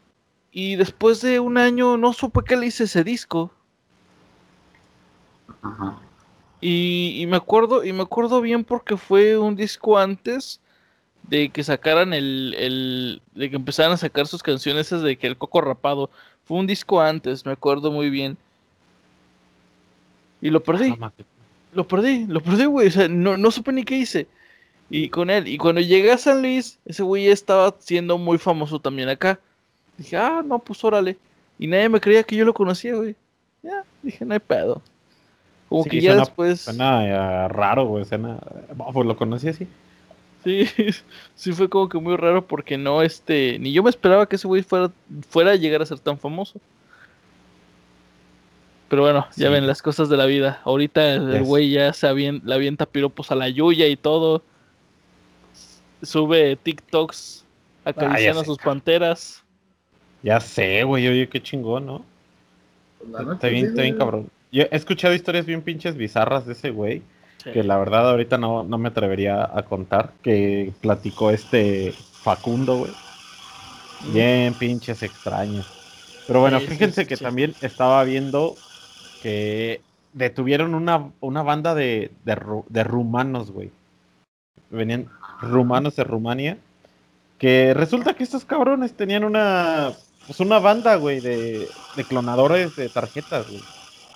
[0.51, 3.51] y después de un año no supe qué le hice ese disco.
[5.61, 5.99] Ajá.
[6.61, 10.59] Y, y, me acuerdo, y me acuerdo bien porque fue un disco antes
[11.23, 15.27] de que sacaran el, el, de que empezaran a sacar sus canciones esas de que
[15.27, 16.09] el coco rapado.
[16.43, 18.37] Fue un disco antes, me acuerdo muy bien.
[20.41, 20.95] Y lo perdí.
[21.73, 22.87] Lo perdí, lo perdí, güey.
[22.87, 24.27] O sea, no, no supe ni qué hice.
[24.89, 28.79] Y con él, y cuando llegué a San Luis, ese güey estaba siendo muy famoso
[28.79, 29.39] también acá.
[29.97, 31.17] Dije, ah, no, pues órale.
[31.59, 33.15] Y nadie me creía que yo lo conocía, güey.
[33.61, 34.81] Ya, dije, no hay pedo.
[35.67, 36.61] Como que ya después.
[36.61, 38.05] Suena raro, güey.
[38.05, 38.39] Suena.
[38.93, 39.67] pues lo conocí así.
[40.43, 40.65] Sí,
[41.35, 43.59] sí fue como que muy raro porque no, este.
[43.59, 44.91] Ni yo me esperaba que ese güey fuera,
[45.29, 46.59] fuera a llegar a ser tan famoso.
[48.89, 50.61] Pero bueno, ya ven las cosas de la vida.
[50.63, 54.43] Ahorita el güey ya se avien, le avienta piropos a la Yuya y todo
[56.01, 57.45] sube TikToks
[57.85, 59.43] acariciando ah, a sus panteras.
[60.23, 62.05] Ya sé, güey, oye, qué chingón, ¿no?
[62.99, 64.29] Pues está bien, está bien cabrón.
[64.51, 67.01] Yo he escuchado historias bien pinches bizarras de ese güey,
[67.53, 72.91] que la verdad ahorita no, me atrevería a contar, que platicó este Facundo, güey.
[74.11, 75.67] Bien pinches extraños.
[76.27, 78.55] Pero bueno, fíjense que también estaba viendo
[79.21, 79.81] que
[80.13, 83.71] detuvieron una, una banda de, de, rumanos, güey.
[84.69, 85.07] Venían
[85.41, 86.57] rumanos de Rumania.
[87.37, 89.93] Que resulta que estos cabrones tenían una,
[90.27, 93.61] pues una banda, güey, de, de clonadores de tarjetas, güey.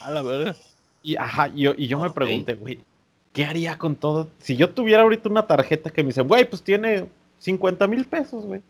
[0.01, 0.57] A la verdad.
[1.01, 2.79] Y, ajá, yo, y yo me pregunté, güey,
[3.31, 4.29] ¿qué haría con todo?
[4.39, 7.07] Si yo tuviera ahorita una tarjeta que me dice, güey, pues tiene
[7.39, 8.61] 50 mil pesos, güey.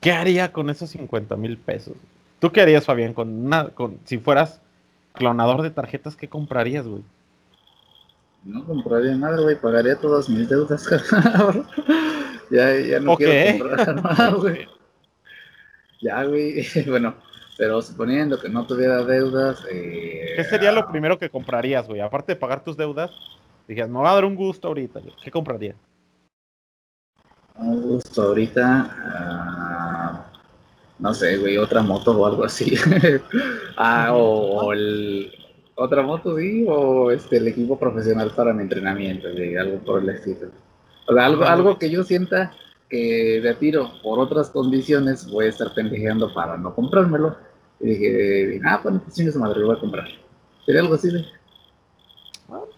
[0.00, 1.94] ¿Qué haría con esos 50 mil pesos?
[2.40, 4.60] ¿Tú qué harías, Fabián, con una, con, si fueras
[5.12, 7.02] clonador de tarjetas, ¿qué comprarías, güey?
[8.44, 10.88] No compraría nada, güey, pagaría todas mis deudas,
[12.50, 14.66] ya, ya no quiero comprar nada, güey.
[16.00, 17.14] Ya, güey, bueno,
[17.58, 19.62] pero suponiendo que no tuviera deudas.
[19.70, 22.00] Eh, ¿Qué sería lo primero que comprarías, güey?
[22.00, 23.10] Aparte de pagar tus deudas,
[23.68, 25.76] dijeras, me va a dar un gusto ahorita, ¿qué comprarías?
[27.56, 28.96] Un gusto ahorita.
[29.04, 30.29] Ah,
[31.00, 32.74] no sé, güey, otra moto o algo así.
[33.76, 35.32] ah, o, el.
[35.74, 40.10] Otra moto, sí, o este, el equipo profesional para mi entrenamiento, güey, algo por el
[40.10, 40.48] estilo.
[41.06, 42.52] O sea, algo, algo que yo sienta
[42.90, 47.36] que de tiro por otras condiciones voy a estar pendejeando para no comprármelo.
[47.80, 50.08] Y dije, ah, bueno, pues chingue su madre, lo voy a comprar.
[50.66, 51.24] Sería algo así de.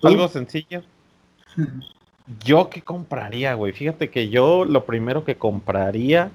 [0.02, 0.82] Algo sencillo.
[2.44, 3.72] Yo qué compraría, güey.
[3.72, 6.30] Fíjate que yo lo primero que compraría.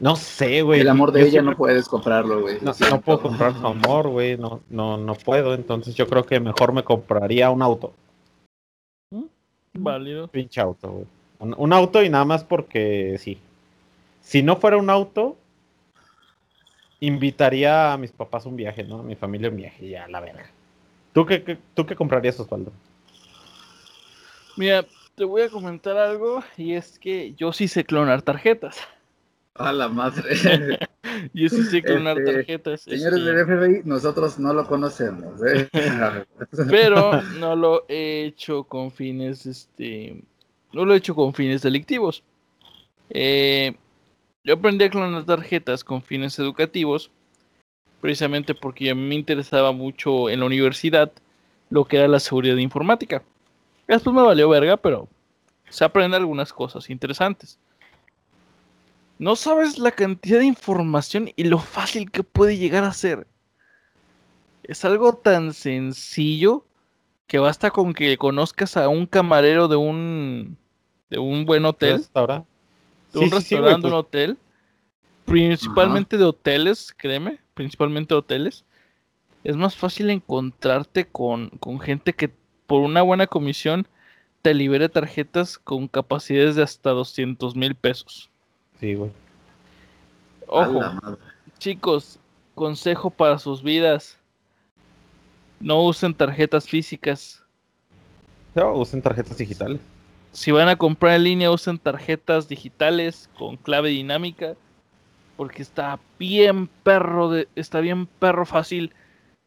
[0.00, 0.80] No sé, güey.
[0.80, 2.58] El amor de ella no puedes comprarlo, güey.
[2.60, 4.36] No, no, puedo comprar su amor, güey.
[4.36, 5.54] No, no, no puedo.
[5.54, 7.92] Entonces yo creo que mejor me compraría un auto.
[9.10, 9.24] ¿Mm?
[9.74, 10.28] Válido.
[10.28, 11.06] Pinche auto, güey.
[11.40, 13.38] Un, auto y nada más porque sí.
[14.20, 15.36] Si no fuera un auto,
[17.00, 19.00] invitaría a mis papás a un viaje, ¿no?
[19.00, 20.50] A mi familia un viaje, ya, la verga.
[21.12, 22.72] ¿Tú qué, ¿Tú qué comprarías, Osvaldo?
[24.56, 24.84] Mira,
[25.14, 28.78] te voy a comentar algo y es que yo sí sé clonar tarjetas.
[29.68, 30.78] A la madre.
[31.34, 32.82] yo sí sé clonar este, tarjetas.
[32.82, 35.40] Señores del FBI, nosotros no lo conocemos.
[35.46, 35.68] ¿eh?
[36.70, 40.22] Pero no lo he hecho con fines, este,
[40.72, 42.22] no lo he hecho con fines delictivos.
[43.10, 43.74] Eh,
[44.44, 47.10] yo aprendí a clonar tarjetas con fines educativos,
[48.00, 51.10] precisamente porque me interesaba mucho en la universidad
[51.70, 53.22] lo que era la seguridad informática.
[53.88, 55.08] Después me valió verga, pero
[55.68, 57.58] se aprenden algunas cosas interesantes.
[59.18, 63.26] No sabes la cantidad de información y lo fácil que puede llegar a ser.
[64.62, 66.64] Es algo tan sencillo
[67.26, 70.56] que basta con que conozcas a un camarero de un
[71.10, 72.06] de un buen hotel.
[73.12, 73.92] De un restaurante, un pues.
[73.92, 74.38] hotel.
[75.24, 78.64] Principalmente de hoteles, créeme, principalmente de hoteles.
[79.44, 82.32] Es más fácil encontrarte con, con gente que
[82.66, 83.86] por una buena comisión
[84.42, 88.27] te libere tarjetas con capacidades de hasta 200 mil pesos.
[88.80, 89.10] Sí, güey.
[90.46, 90.80] Ojo,
[91.58, 92.18] chicos,
[92.54, 94.18] consejo para sus vidas.
[95.60, 97.42] No usen tarjetas físicas.
[98.54, 99.80] No, usen tarjetas digitales.
[100.32, 104.54] Si van a comprar en línea, usen tarjetas digitales con clave dinámica.
[105.36, 108.92] Porque está bien perro, de, está bien perro fácil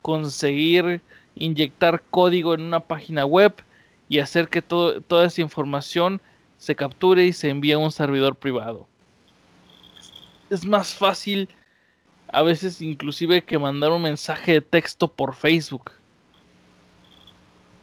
[0.01, 1.01] conseguir
[1.35, 3.53] inyectar código en una página web
[4.07, 6.21] y hacer que toda esa información
[6.57, 8.87] se capture y se envíe a un servidor privado.
[10.51, 11.49] Es más fácil
[12.27, 15.91] a veces inclusive que mandar un mensaje de texto por Facebook.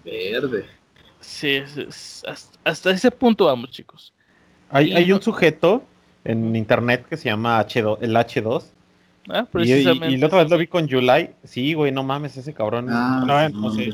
[0.04, 0.66] Verde.
[1.20, 1.60] Sí,
[2.64, 4.12] hasta, ese punto vamos, chicos.
[4.70, 5.82] Hay, hay un sujeto
[6.24, 8.64] en internet que se llama H2, el H2
[9.30, 11.30] Ah, y, la otra vez lo vi con July.
[11.44, 12.86] Sí, güey, no mames, ese cabrón.
[12.88, 13.90] Ah, no, sé.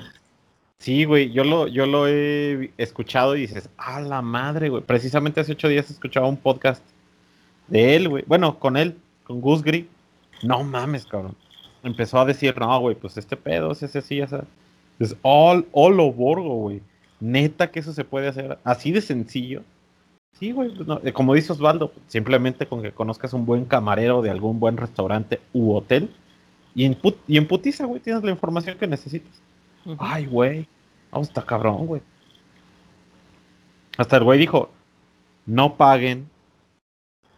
[0.79, 4.83] Sí, güey, yo lo, yo lo he escuchado y dices, a la madre, güey.
[4.83, 6.83] Precisamente hace ocho días escuchaba un podcast
[7.69, 8.25] de él, güey.
[8.27, 9.87] Bueno, con él, con Gus Gris.
[10.43, 11.37] No mames, cabrón.
[11.83, 14.45] Empezó a decir, no, güey, pues este pedo es ese así, esa.
[14.99, 16.81] Es all, all borgo, güey.
[17.21, 19.63] Neta que eso se puede hacer así de sencillo.
[20.39, 24.31] Sí, güey, pues eh, como dice Osvaldo, simplemente con que conozcas un buen camarero de
[24.31, 26.11] algún buen restaurante u hotel
[26.75, 26.99] y en,
[27.29, 29.31] y en putiza, güey, tienes la información que necesitas.
[29.99, 30.67] Ay, güey,
[31.13, 32.03] vamos, está cabrón, güey.
[33.97, 34.71] Hasta el güey dijo,
[35.47, 36.29] no paguen,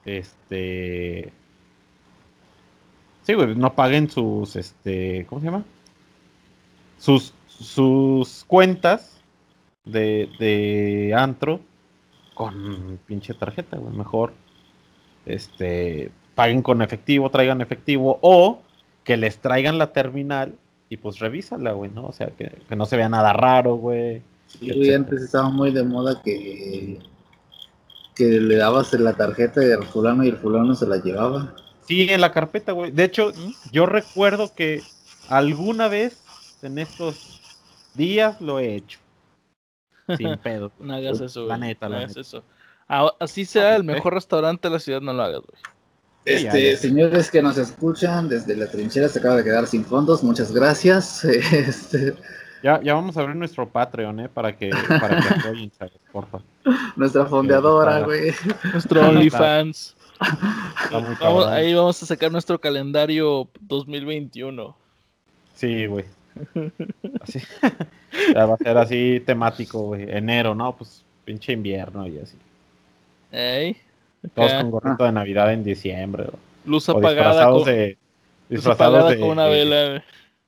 [0.06, 1.32] este...
[3.22, 5.64] Sí, güey, no paguen sus, este, ¿cómo se llama?
[6.98, 9.20] Sus, sus cuentas
[9.84, 11.60] de, de antro
[12.34, 13.94] con pinche tarjeta, güey.
[13.96, 14.32] Mejor
[15.24, 18.60] este paguen con efectivo, traigan efectivo o
[19.02, 20.54] que les traigan la terminal
[20.88, 22.06] y pues revísala, güey, ¿no?
[22.06, 24.22] O sea, que, no se vea nada raro, güey.
[24.46, 27.00] Sí, antes estaba muy de moda que
[28.16, 31.54] que le dabas la tarjeta del fulano y el fulano se la llevaba.
[31.86, 32.90] Sí, en la carpeta, güey.
[32.90, 33.32] De hecho,
[33.70, 34.82] yo recuerdo que
[35.28, 36.20] alguna vez
[36.62, 37.40] en estos
[37.94, 38.98] días lo he hecho.
[40.16, 40.72] Sin pedo.
[40.80, 42.20] no hagas eso, La neta, la neta.
[42.20, 42.42] eso.
[42.88, 45.62] Así sea el mejor restaurante de la ciudad, no lo hagas, güey.
[46.26, 50.52] Este, señores que nos escuchan desde la trinchera se acaba de quedar sin fondos, muchas
[50.52, 51.24] gracias.
[51.52, 52.14] Este...
[52.62, 54.28] Ya, ya vamos a abrir nuestro Patreon, ¿eh?
[54.28, 55.70] Para que, para que apoyen,
[56.10, 56.40] porfa.
[56.96, 58.32] Nuestra fondeadora, güey.
[58.72, 59.94] Nuestro OnlyFans.
[61.48, 64.76] ahí vamos a sacar nuestro calendario 2021.
[65.54, 66.06] Sí, güey.
[67.20, 67.40] Así.
[68.34, 70.10] ya va a ser así temático, güey.
[70.10, 70.76] Enero, ¿no?
[70.76, 72.36] Pues pinche invierno y así.
[73.30, 73.76] Ey.
[74.34, 76.26] Todos con gorrito de Navidad en diciembre.
[76.64, 77.30] Luz apagada.
[77.30, 77.98] Disfrazados de.
[78.48, 80.04] Disfrazados de, con una vela,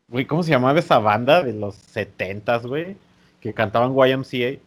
[0.08, 0.24] güey.
[0.24, 2.96] ¿cómo se llamaba esa banda de los setentas, güey?
[3.40, 4.60] Que cantaban YMCA.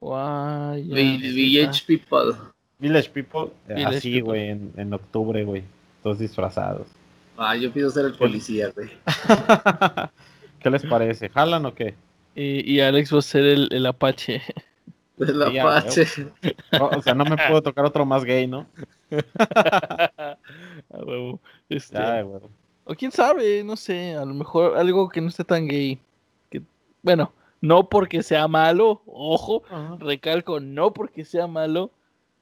[0.00, 2.34] Village People.
[2.78, 3.52] Village People,
[3.86, 5.62] así, güey, en, en, octubre, güey.
[6.02, 6.88] Todos disfrazados.
[7.36, 8.88] Ah, yo pido ser el policía, güey.
[10.60, 11.28] ¿Qué les parece?
[11.28, 11.94] ¿Jalan o qué?
[12.34, 14.42] Y, y Alex va a ser el, el Apache.
[15.18, 16.06] El Apache.
[16.80, 18.66] o sea, no me puedo tocar otro más gay, ¿no?
[21.68, 21.98] este...
[22.84, 26.00] O quién sabe, no sé, a lo mejor algo que no esté tan gay.
[26.50, 26.62] Que,
[27.02, 29.62] bueno, no porque sea malo, ojo,
[30.00, 31.92] recalco, no porque sea malo,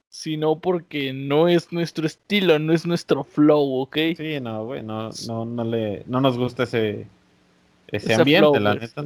[0.09, 3.97] sino porque no es nuestro estilo, no es nuestro flow, ¿ok?
[4.17, 7.07] Sí, no, güey, no, no, no, le, no nos gusta ese,
[7.91, 9.03] ese, ambiente, la neta.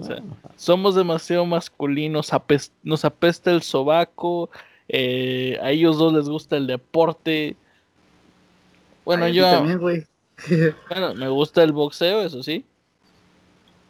[0.55, 2.31] somos demasiado masculinos,
[2.83, 4.49] nos apesta el sobaco,
[4.87, 7.55] eh, a ellos dos les gusta el deporte.
[9.03, 9.49] Bueno, yo...
[9.49, 10.03] También, güey.
[10.89, 12.65] bueno, me gusta el boxeo, eso sí.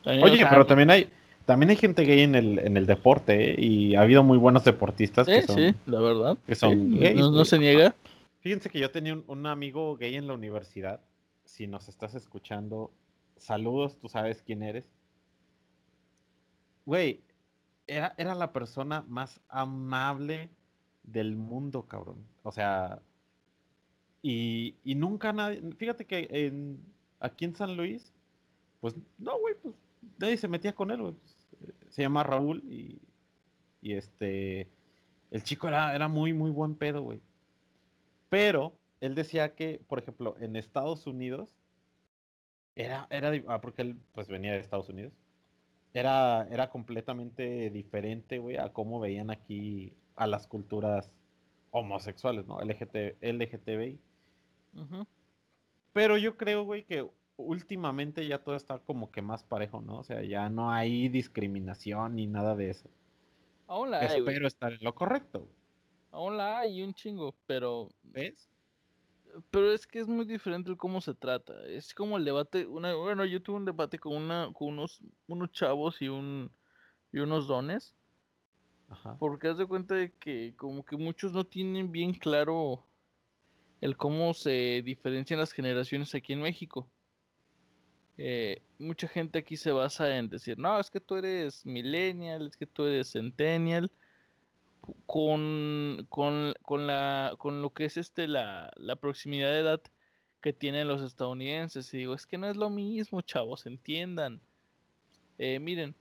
[0.06, 1.10] Oye, pero también hay
[1.46, 3.56] también hay gente gay en el, en el deporte ¿eh?
[3.58, 5.28] y ha habido muy buenos deportistas.
[5.28, 6.38] que son, sí, la verdad.
[6.46, 7.96] Que son no, se niega.
[8.40, 11.02] Fíjense que yo tenía un, amigo gay en la universidad.
[11.44, 12.92] Si nos estás escuchando,
[13.38, 14.90] saludos, tú sabes quién eres.
[16.86, 17.22] Güey,
[17.88, 20.50] era, era la persona más amable
[21.04, 22.26] del mundo, cabrón.
[22.44, 23.02] O sea,
[24.22, 25.62] y, y nunca nadie.
[25.78, 26.80] Fíjate que en,
[27.20, 28.14] aquí en San Luis,
[28.82, 29.76] pues no, güey, pues
[30.20, 31.16] nadie se metía con él, güey
[31.96, 33.00] se llama Raúl y,
[33.82, 34.68] este,
[35.32, 37.22] el chico era, era muy, muy buen pedo, güey.
[38.30, 41.56] Pero él decía que, por ejemplo, en Estados Unidos,
[42.76, 45.14] era, era, ah, porque él pues venía de Estados Unidos,
[45.94, 51.12] era, era completamente diferente, güey, a cómo veían aquí a las culturas
[51.72, 52.60] homosexuales, ¿no?
[52.60, 54.00] LGT, LGTBI.
[55.94, 57.08] Pero yo creo, güey, que
[57.38, 60.00] últimamente ya todo está como que más parejo, ¿no?
[60.00, 62.90] O sea, ya no hay discriminación ni nada de eso.
[63.68, 64.20] Aún la hay.
[64.20, 65.48] Espero estar en lo correcto.
[66.12, 67.90] Aún la hay un chingo, pero.
[68.04, 68.50] ¿Ves?
[69.52, 71.54] Pero es que es muy diferente el cómo se trata.
[71.68, 72.66] Es como el debate.
[72.66, 76.52] Una, bueno, yo tuve un debate con, una, con unos, unos chavos y, un,
[77.12, 77.94] y unos dones.
[78.90, 79.18] Ajá.
[79.20, 82.86] Porque haz de cuenta de que como que muchos no tienen bien claro
[83.82, 86.90] el cómo se diferencian las generaciones aquí en México.
[88.18, 92.56] Eh, mucha gente aquí se basa en decir, no, es que tú eres millennial, es
[92.56, 93.92] que tú eres centennial,
[95.06, 99.82] con, con, con, la, con lo que es este la, la, proximidad de edad
[100.42, 101.94] que tienen los estadounidenses.
[101.94, 104.42] Y digo, es que no es lo mismo, chavos, entiendan.
[105.38, 105.96] Eh, miren,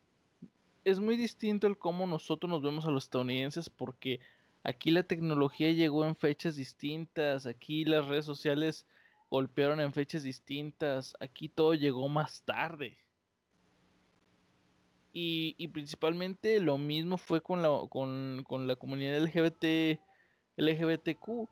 [0.85, 4.21] es muy distinto el cómo nosotros nos vemos a los estadounidenses porque
[4.63, 8.87] aquí la tecnología llegó en fechas distintas, aquí las redes sociales
[9.35, 11.17] golpearon en fechas distintas.
[11.19, 12.97] Aquí todo llegó más tarde.
[15.17, 20.01] Y, principalmente lo mismo fue con la, con, la comunidad LGBT,
[20.57, 21.49] LGBTQ.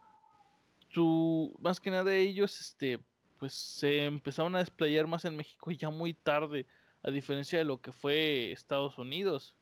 [1.60, 2.98] Más que nada ellos, este,
[3.38, 6.66] pues se empezaron a desplayar más en México ya muy tarde,
[7.04, 9.54] a diferencia de lo que fue Estados Unidos.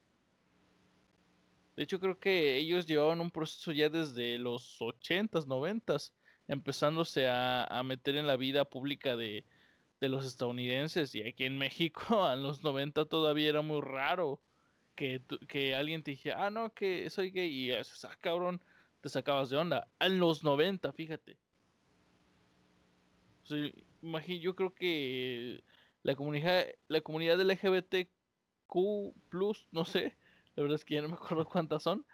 [1.76, 6.12] De hecho, creo que ellos llevaban un proceso ya desde los 80s, 90s
[6.48, 9.44] empezándose a, meter en la vida pública de,
[10.08, 11.14] los estadounidenses.
[11.14, 14.40] Y aquí en México, a los 90 todavía era muy raro
[14.94, 17.50] que, que alguien te dijera, ah, no, que soy gay.
[17.50, 18.62] Y eso, ah, cabrón,
[19.00, 19.88] te sacabas de onda.
[19.98, 21.38] En los 90, fíjate.
[24.40, 25.62] yo creo que
[26.02, 28.08] la comunidad, la comunidad LGBTQ,
[29.72, 30.16] no sé,
[30.54, 32.04] la verdad es que ya no me acuerdo cuántas son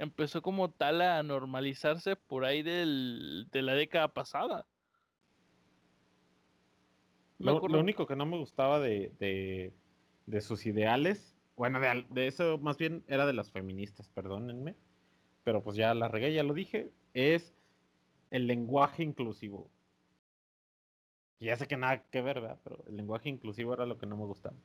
[0.00, 4.66] empezó como tal a normalizarse por ahí del, de la década pasada.
[7.40, 9.72] Lo, único que no me gustaba de,
[10.26, 14.76] de, sus ideales, bueno, de, eso más bien era de las feministas, perdónenme,
[15.42, 17.54] pero pues ya la regué, ya lo dije, es
[18.30, 19.70] el lenguaje inclusivo.
[21.38, 22.60] Y ya sé que nada que ver, ¿verdad?
[22.62, 24.56] Pero el lenguaje inclusivo era lo que no me gustaba.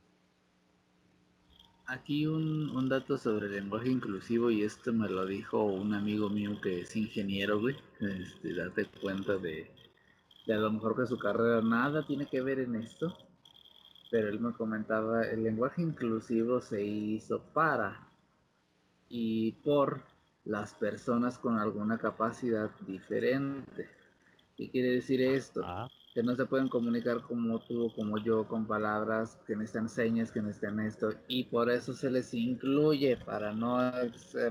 [1.86, 6.30] Aquí un, un, dato sobre el lenguaje inclusivo y esto me lo dijo un amigo
[6.30, 7.78] mío que es ingeniero, güey.
[8.02, 9.72] Este, date cuenta de,
[10.46, 13.18] de a lo mejor que su carrera nada tiene que ver en esto,
[14.12, 18.08] pero él me comentaba, el lenguaje inclusivo se hizo para
[19.10, 20.02] y por
[20.46, 23.90] las personas con alguna capacidad diferente.
[24.56, 25.62] ¿Qué quiere decir esto?
[25.66, 25.90] Ah.
[26.14, 30.42] Que no se pueden comunicar como tú como yo con palabras que necesitan señas, que
[30.42, 33.80] necesitan esto, y por eso se les incluye para no,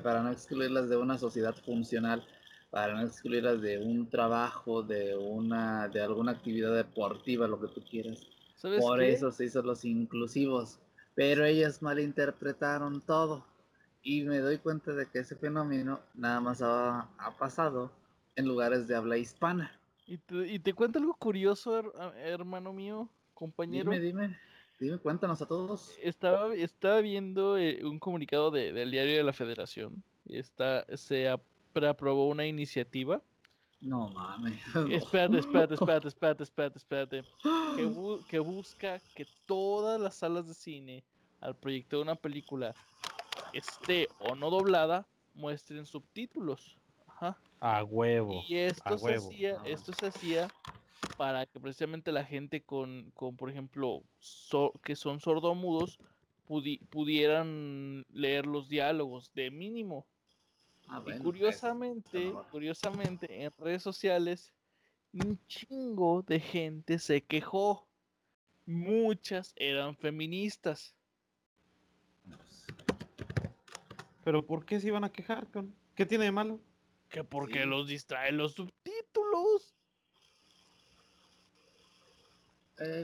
[0.02, 2.22] para no excluirlas de una sociedad funcional,
[2.74, 7.80] para no excluirlas de un trabajo, de una, de alguna actividad deportiva, lo que tú
[7.88, 8.26] quieras.
[8.80, 10.80] Por eso se hizo los inclusivos.
[11.14, 13.46] Pero ellas malinterpretaron todo.
[14.02, 17.08] Y me doy cuenta de que ese fenómeno nada más ha,
[17.38, 17.92] pasado
[18.34, 19.70] en lugares de habla hispana.
[20.04, 23.92] Y te, y te cuento algo curioso, hermano mío, compañero.
[23.92, 24.38] Dime, dime,
[24.80, 25.96] dime, cuéntanos a todos.
[26.02, 30.02] Estaba, estaba viendo eh, un comunicado del diario de la Federación.
[30.26, 31.28] Está, se
[31.74, 33.22] aprobó una iniciativa
[33.84, 34.58] no mames.
[34.90, 37.24] Espérate, espérate, espérate, espérate, espérate, espérate.
[38.28, 41.04] Que, busca que todas las salas de cine
[41.40, 42.74] al proyecto de una película
[43.52, 46.78] esté o no doblada, muestren subtítulos.
[47.06, 47.38] Ajá.
[47.60, 48.42] A huevo.
[48.48, 50.48] Y esto, se, Hacía, esto se hacía
[51.18, 54.02] para que precisamente la gente con, con por ejemplo,
[54.82, 55.98] que son sordomudos
[56.88, 60.06] pudieran leer los diálogos de mínimo.
[60.88, 64.52] Ah, y curiosamente, curiosamente, en redes sociales,
[65.12, 67.86] un chingo de gente se quejó.
[68.66, 70.94] Muchas eran feministas.
[74.24, 75.46] Pero ¿por qué se iban a quejar?
[75.48, 75.74] Con?
[75.94, 76.60] ¿Qué tiene de malo?
[77.10, 79.74] Que porque los distraen los subtítulos.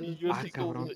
[0.00, 0.86] y yo así como,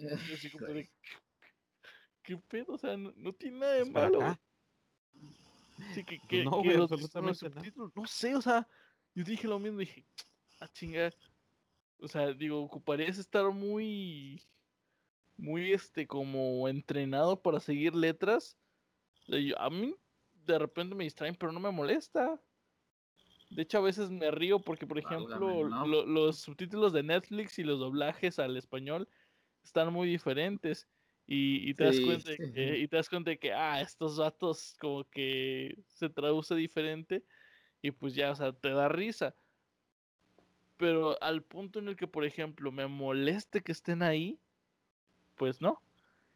[2.22, 2.72] ¿qué, pedo?
[2.72, 4.38] O sea, no, tiene nada de malo.
[5.92, 6.62] Sí, que, que, no,
[8.06, 8.68] sé, o sea,
[9.14, 10.06] yo dije lo mismo, dije,
[10.60, 11.14] a ah, chingar.
[11.98, 14.42] O sea, digo, ocuparías estar muy,
[15.36, 18.56] muy, este, como entrenado para seguir letras.
[19.58, 19.94] a mí,
[20.46, 22.40] de repente me distraen, pero no me molesta.
[23.50, 27.78] De hecho, a veces me río porque, por ejemplo, los subtítulos de Netflix y los
[27.78, 29.08] doblajes al español
[29.62, 30.88] están muy diferentes.
[31.26, 34.76] Y, te das cuenta de que, y te das cuenta de que, ah, estos datos
[34.78, 37.24] como que se traduce diferente
[37.80, 39.34] y pues ya, o sea, te da risa.
[40.76, 44.38] Pero al punto en el que, por ejemplo, me moleste que estén ahí,
[45.36, 45.80] pues no.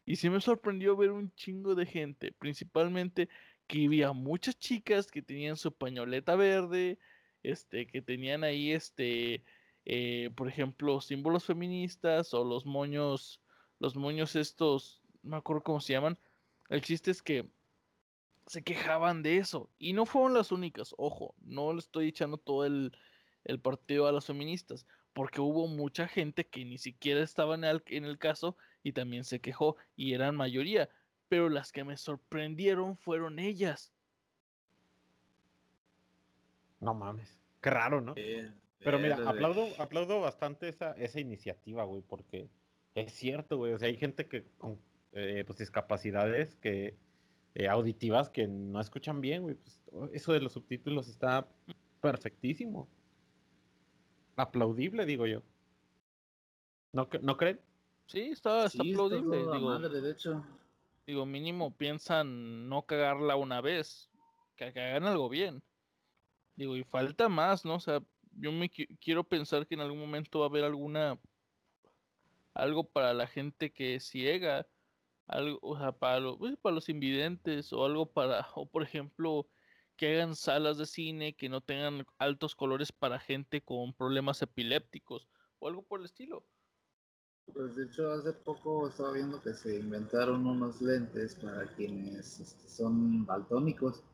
[0.07, 3.29] Y sí me sorprendió ver un chingo de gente, principalmente
[3.67, 6.99] que había muchas chicas que tenían su pañoleta verde,
[7.43, 9.45] este, que tenían ahí, este,
[9.85, 13.43] eh, por ejemplo, símbolos feministas o los moños
[13.79, 16.19] los moños estos, no me acuerdo cómo se llaman.
[16.69, 17.49] El chiste es que
[18.47, 19.71] se quejaban de eso.
[19.79, 22.93] Y no fueron las únicas, ojo, no le estoy echando todo el,
[23.63, 28.05] partido a las feministas, porque hubo mucha gente que ni siquiera estaba en el, en
[28.05, 30.91] el caso y también se quejó, y eran mayoría.
[31.29, 33.93] Pero las que me sorprendieron fueron ellas.
[36.81, 38.15] No mames, qué raro, ¿no?
[38.15, 42.49] Pero mira, aplaudo, aplaudo bastante esa, esa iniciativa, güey, porque
[43.01, 43.73] es cierto, güey.
[43.73, 44.79] O sea, hay gente que con
[45.13, 46.97] eh, pues, discapacidades que
[47.55, 49.57] eh, auditivas que no escuchan bien, güey.
[49.57, 49.81] Pues,
[50.13, 51.49] eso de los subtítulos está
[52.01, 52.89] perfectísimo.
[54.37, 55.43] Aplaudible, digo yo.
[56.93, 57.61] ¿No, ¿no creen?
[58.07, 59.39] Sí, está, aplaudible.
[59.39, 60.45] digo, de hecho.
[61.07, 64.11] Digo, mínimo piensan no cagarla una vez,
[64.57, 65.63] que hagan algo bien.
[66.57, 67.77] Digo, y falta más, ¿no?
[67.77, 71.19] O sea, yo me quiero pensar que en algún momento va a haber alguna
[72.59, 74.67] algo para la gente que es ciega,
[75.27, 79.49] algo, o sea, para, pues, para los invidentes o algo para, o por ejemplo,
[79.97, 85.29] que hagan salas de cine que no tengan altos colores para gente con problemas epilépticos
[85.59, 86.47] o algo por el estilo.
[87.53, 92.69] Pues de hecho hace poco estaba viendo que se inventaron unos lentes para quienes este,
[92.69, 94.05] son baltónicos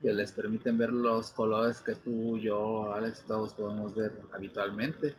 [0.00, 5.14] que les permiten ver los colores que tú, yo, Alex, todos podemos ver habitualmente.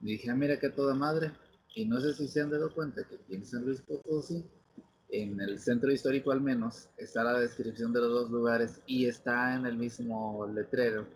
[0.00, 1.30] Y dije, ah, mira qué toda madre.
[1.74, 4.44] Y no sé si se han dado cuenta que aquí en San Luis Potosí,
[5.08, 9.54] en el centro histórico al menos, está la descripción de los dos lugares y está
[9.54, 11.06] en el mismo letrero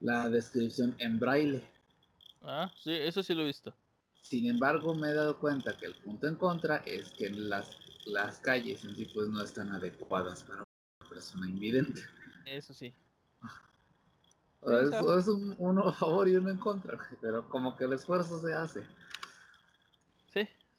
[0.00, 1.62] la descripción en braille.
[2.42, 3.74] Ah, sí, eso sí lo he visto.
[4.22, 7.70] Sin embargo, me he dado cuenta que el punto en contra es que las,
[8.06, 10.64] las calles en sí pues no están adecuadas para
[11.00, 12.02] una persona invidente.
[12.44, 12.92] Eso sí.
[14.62, 18.82] es, uno a favor y uno en contra, pero como que el esfuerzo se hace.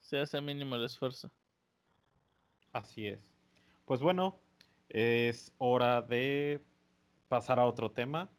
[0.07, 1.29] Se hace mínimo el esfuerzo.
[2.71, 3.19] Así es.
[3.83, 4.39] Pues bueno,
[4.87, 6.63] es hora de
[7.27, 8.29] pasar a otro tema.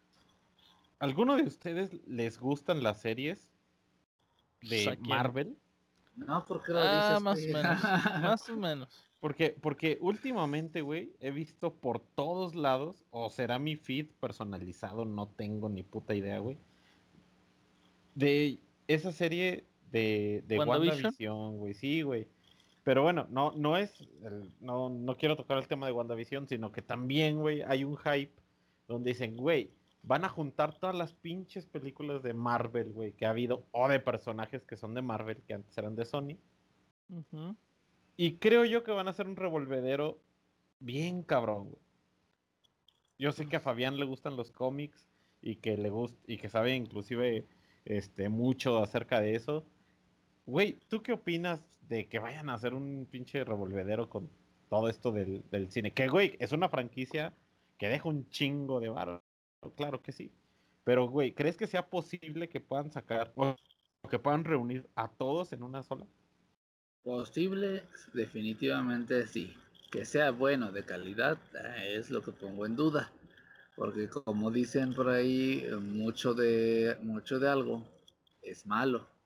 [0.99, 3.51] ¿Alguno de ustedes les gustan las series
[4.63, 5.59] de Marvel?
[6.17, 7.83] No, porque lo ah, más o menos.
[8.23, 9.07] más o menos.
[9.21, 15.29] Porque, porque últimamente, güey, he visto por todos lados, o será mi feed personalizado, no
[15.29, 16.57] tengo ni puta idea, güey.
[18.15, 21.75] De esa serie de, de WandaVision, güey.
[21.75, 22.27] Sí, güey.
[22.85, 23.93] Pero bueno, no, no es.
[24.61, 28.33] no, no quiero tocar el tema de WandaVision, sino que también, güey, hay un hype
[28.87, 29.71] donde dicen, güey,
[30.03, 34.01] van a juntar todas las pinches películas de Marvel, güey, que ha habido, o de
[34.01, 36.39] personajes que son de Marvel, que antes eran de Sony.
[38.17, 40.19] Y creo yo que van a ser un revolvedero
[40.81, 41.83] bien cabrón, güey.
[43.19, 45.09] Yo sé que a Fabián le gustan los cómics
[45.43, 47.47] y que le gusta y que sabe inclusive
[47.85, 49.67] este mucho acerca de eso.
[50.49, 54.31] Güey, ¿tú qué opinas de que vayan a hacer un pinche revolvedero con
[54.71, 55.93] todo esto del, cine?
[55.93, 57.35] Que, güey, es una franquicia
[57.77, 59.23] que deja un chingo de barro
[59.77, 60.33] claro que sí.
[60.85, 63.57] Pero, güey, ¿crees que sea posible que puedan sacar o
[64.09, 66.07] que puedan reunir a todos en una sola?
[67.03, 67.83] Posible,
[68.15, 69.55] definitivamente sí.
[69.91, 73.13] Que sea bueno, de calidad, eh, es lo que pongo en duda.
[73.77, 77.87] Porque como dicen por ahí, mucho de, mucho de algo
[78.41, 79.18] es malo.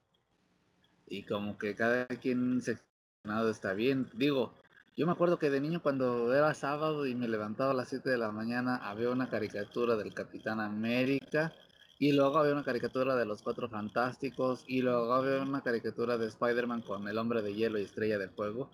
[1.06, 2.78] Y como que cada quien se
[3.50, 4.08] está bien.
[4.14, 4.54] Digo,
[4.96, 8.10] yo me acuerdo que de niño cuando era sábado y me levantaba a las 7
[8.10, 11.52] de la mañana había una caricatura del Capitán América
[11.98, 16.26] y luego había una caricatura de los Cuatro Fantásticos y luego había una caricatura de
[16.26, 18.70] Spider-Man con el Hombre de Hielo y Estrella de Fuego.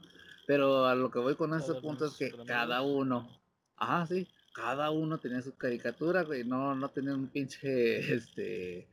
[0.47, 3.29] Pero a lo que voy con este punto es que cada uno,
[3.77, 8.89] ajá, sí, cada uno tenía su caricatura, güey, no, no tenía un pinche, este,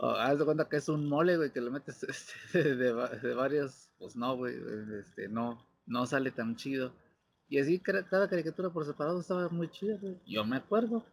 [0.00, 2.02] haz de cuenta que es un mole, güey, que le metes
[2.52, 2.92] este, de,
[3.34, 4.56] varios, pues no, güey,
[4.98, 6.92] este, no, no sale tan chido.
[7.48, 11.04] Y así cada caricatura por separado estaba muy chida, Yo me acuerdo.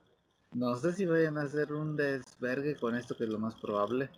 [0.53, 4.09] No sé si vayan a hacer un desvergue con esto, que es lo más probable.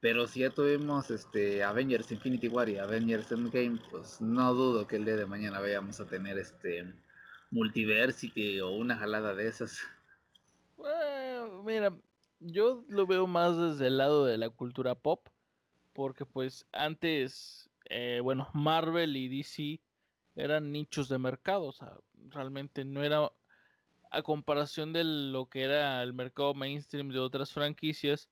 [0.00, 4.96] Pero si ya tuvimos este Avengers Infinity War y Avengers Endgame, pues no dudo que
[4.96, 6.92] el día de mañana vayamos a tener este
[7.50, 9.78] Multiversity o una jalada de esas.
[10.76, 11.92] Bueno, mira,
[12.44, 15.28] yo lo veo más desde el lado de la cultura pop,
[15.92, 19.80] porque pues antes, eh, bueno, Marvel y DC
[20.34, 21.96] eran nichos de mercado, o sea,
[22.30, 23.30] realmente no era
[24.10, 28.28] a comparación de lo que era el mercado mainstream de otras franquicias,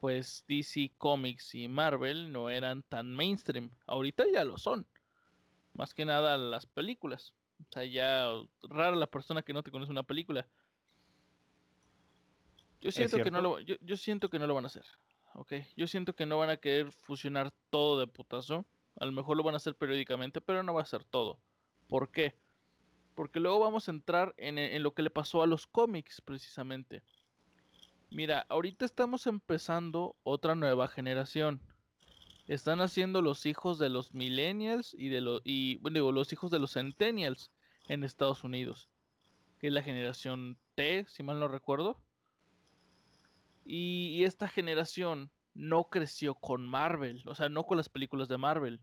[0.00, 3.70] pues DC Comics y Marvel no eran tan mainstream.
[3.86, 4.86] Ahorita ya lo son.
[5.74, 7.34] Más que nada las películas.
[7.60, 8.28] O sea, ya
[8.62, 10.48] rara la persona que no te conoce una película.
[12.82, 14.84] Yo siento que no lo yo, yo siento que no lo van a hacer.
[15.34, 18.66] Ok, yo siento que no van a querer fusionar todo de putazo
[19.00, 21.38] a lo mejor lo van a hacer periódicamente, pero no va a ser todo.
[21.88, 22.34] ¿Por qué?
[23.14, 27.02] Porque luego vamos a entrar en, lo que le pasó a los cómics, precisamente.
[28.10, 31.60] Mira, ahorita estamos empezando otra nueva generación.
[32.46, 36.58] Están haciendo los hijos de los millennials y de los y bueno, los hijos de
[36.58, 37.50] los centennials
[37.88, 38.90] en Estados Unidos,
[39.58, 41.98] que es la generación T, si mal no recuerdo.
[43.64, 48.80] Y esta generación no creció con Marvel, o sea, no con las películas de Marvel.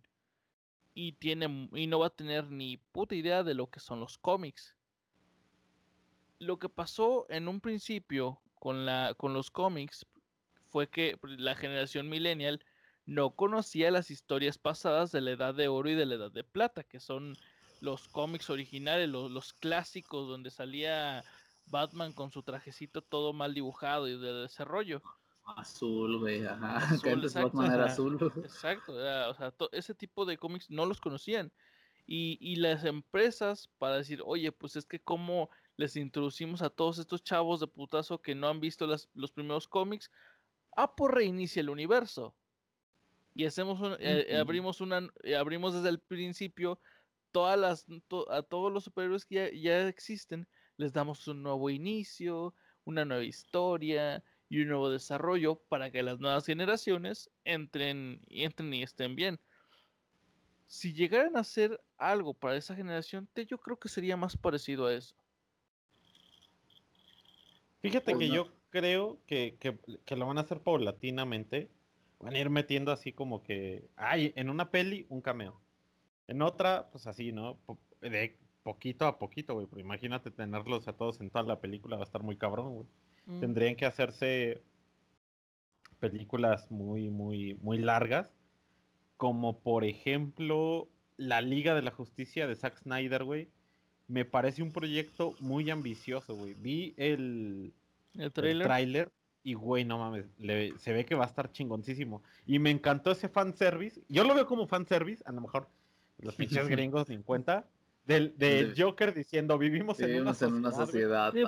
[0.94, 4.18] Y, tiene, y no va a tener ni puta idea de lo que son los
[4.18, 4.76] cómics.
[6.40, 10.06] Lo que pasó en un principio con, la, con los cómics
[10.70, 12.64] fue que la generación millennial
[13.06, 16.44] no conocía las historias pasadas de la edad de oro y de la edad de
[16.44, 17.38] plata, que son
[17.82, 21.24] los cómics originales, los, los clásicos donde salía
[21.70, 25.01] Batman con su trajecito todo mal dibujado y de desarrollo.
[25.55, 26.78] Azul, güey, ajá.
[27.03, 28.17] Azul, exacto, azul.
[28.43, 31.51] Exacto, o sea, ese tipo de cómics no los conocían.
[32.05, 36.97] Y, y, las empresas para decir, oye, pues es que como les introducimos a todos
[36.97, 40.09] estos chavos de putazo que no han visto las, los primeros cómics,
[40.76, 42.36] ah, por reinicia el universo.
[43.36, 46.80] Y hacemos eh, abrimos una, eh, abrimos desde el principio
[47.32, 47.86] todas las,
[48.30, 50.47] a todos los superhéroes que ya, ya existen,
[50.80, 52.56] les damos un nuevo inicio,
[52.86, 58.74] una nueva historia, y un nuevo desarrollo para que las nuevas generaciones entren y entren
[58.74, 59.40] y estén bien.
[60.66, 64.94] Si llegaran a hacer algo para esa generación, yo creo que sería más parecido a
[64.94, 65.16] eso.
[67.82, 69.56] Fíjate que yo creo que,
[70.10, 71.70] lo van a hacer paulatinamente.
[72.20, 73.88] Van a ir metiendo así como que.
[73.96, 75.62] Hay en una peli un cameo.
[76.28, 77.58] En otra, pues así, ¿no?
[78.02, 78.38] De
[78.70, 79.65] poquito a poquito, güey.
[79.67, 82.88] Pero imagínate tenerlos a todos en toda la película, va a estar muy cabrón, güey.
[83.26, 83.39] Mm.
[83.39, 84.61] Tendrían que hacerse
[85.99, 88.32] películas muy, muy, muy largas.
[89.17, 93.49] Como por ejemplo, La Liga de la Justicia de Zack Snyder, güey.
[94.07, 96.53] Me parece un proyecto muy ambicioso, güey.
[96.53, 97.74] Vi el,
[98.13, 99.11] ¿El trailer?
[99.43, 100.26] y, güey, no mames,
[100.78, 102.22] se ve que va a estar chingoncísimo.
[102.45, 104.01] Y me encantó ese fanservice.
[104.09, 105.67] Yo lo veo como fanservice, a lo mejor
[106.20, 107.65] los pinches gringos 50,
[108.10, 111.32] del, Joker diciendo vivimos, en, una en, una sociedad.
[111.34, 111.43] Me,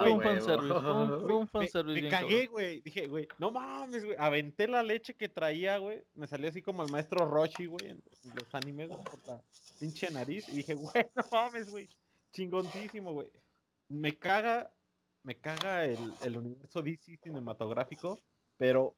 [1.83, 2.81] me cagué, güey.
[2.81, 4.15] Dije, güey, no mames, güey.
[4.19, 6.03] Aventé la leche que traía, güey.
[6.13, 8.03] Me salió así como el maestro Roshi, güey, en
[8.35, 9.41] los animes, güey, por la
[9.79, 10.47] pinche nariz.
[10.49, 11.89] Y dije, güey, no mames, güey.
[12.31, 13.27] Chingontísimo, güey.
[13.89, 14.71] Me caga,
[15.23, 18.19] me caga el, el universo DC cinematográfico,
[18.57, 18.95] pero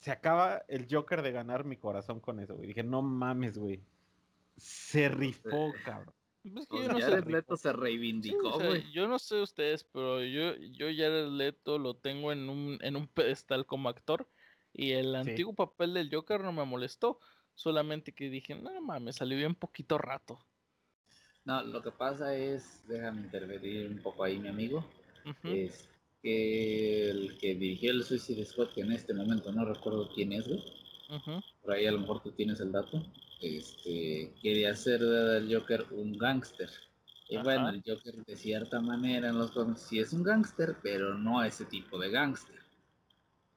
[0.00, 2.68] se acaba el Joker de ganar mi corazón con eso, güey.
[2.68, 3.82] Dije, no mames, güey.
[4.56, 6.14] Se rifó, cabrón.
[6.52, 8.58] Pues yo no sé, Leto se reivindicó,
[8.92, 13.08] Yo no sé ustedes, pero yo, yo Jared Leto lo tengo en un, en un
[13.08, 14.28] pedestal como actor.
[14.72, 17.18] Y el antiguo papel del Joker no me molestó.
[17.54, 20.38] Solamente que dije, no mames, salió bien poquito rato.
[21.44, 24.84] No, lo que pasa es, déjame intervenir un poco ahí, mi amigo.
[25.42, 25.88] Es
[26.22, 30.46] que el que dirigió el Suicide Squad, que en este momento no recuerdo quién es,
[30.46, 30.62] güey.
[31.62, 33.02] Por ahí a lo mejor tú tienes el dato
[33.40, 36.70] este, quería hacer del Joker un gángster.
[37.28, 41.18] Y bueno, el Joker de cierta manera en los cómics sí es un gángster, pero
[41.18, 42.56] no ese tipo de gángster.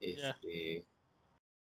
[0.00, 0.84] Este,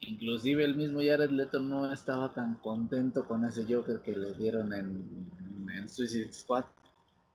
[0.00, 4.74] Inclusive el mismo Jared Leto no estaba tan contento con ese Joker que le dieron
[4.74, 5.30] en,
[5.74, 6.64] en Suicide Squad.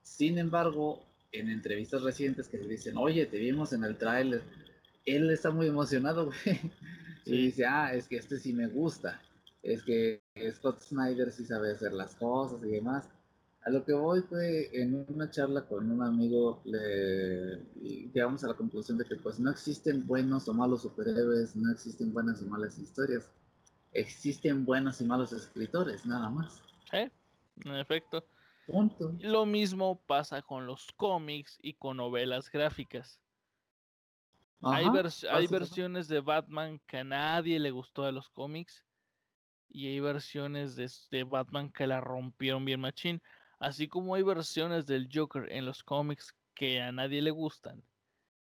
[0.02, 4.42] Sin embargo, en entrevistas recientes que le dicen, oye, te vimos en el tráiler,
[5.04, 6.60] él está muy emocionado, güey.
[7.24, 9.20] Y dice, ah, es que este sí me gusta
[9.62, 10.19] es que
[10.52, 13.08] Scott Snyder sí sabe hacer las cosas y demás.
[13.62, 17.62] A lo que voy fue en una charla con un amigo, le,
[18.12, 22.12] llegamos a la conclusión de que pues no existen buenos o malos superhéroes, no existen
[22.12, 23.30] buenas o malas historias,
[23.92, 26.62] existen buenos y malos escritores, nada más.
[26.90, 27.10] Sí,
[27.66, 28.24] en efecto.
[28.66, 29.14] Punto.
[29.18, 33.20] Lo mismo pasa con los cómics y con novelas gráficas.
[34.62, 34.86] hay,
[35.30, 38.84] hay versiones de Batman que a nadie le gustó de los cómics
[39.70, 43.22] y hay versiones de, Batman que la rompieron bien machín,
[43.58, 47.82] así como hay versiones del Joker en los cómics que a nadie le gustan.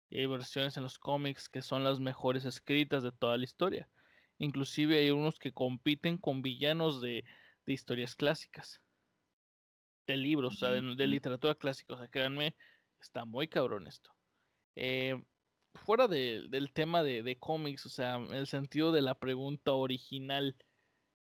[0.10, 3.90] Y hay versiones en los cómics que son las mejores escritas de toda la historia.
[4.38, 7.26] Inclusive hay unos que compiten con villanos de,
[7.66, 8.82] historias clásicas.
[10.06, 11.96] De libros, o sea, de, literatura clásica.
[11.96, 12.56] O sea, créanme,
[13.02, 14.12] está muy cabrón esto.
[14.76, 15.20] Eh,
[15.74, 20.56] fuera del tema de, de cómics, o sea, en el sentido de la pregunta original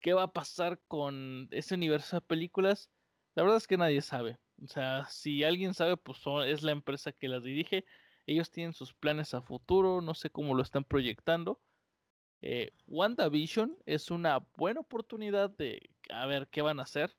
[0.07, 2.93] qué va a pasar con ese universo de películas,
[3.35, 4.39] la verdad es que nadie sabe.
[4.63, 7.85] O sea, si alguien sabe, pues es la empresa que las dirige.
[8.25, 11.61] Ellos tienen sus planes a futuro, no sé cómo lo están proyectando.
[12.41, 17.17] Eh, WandaVision es una buena oportunidad de a ver qué van a hacer.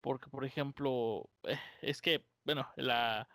[0.00, 3.28] Porque, por ejemplo, eh, es que, bueno, la,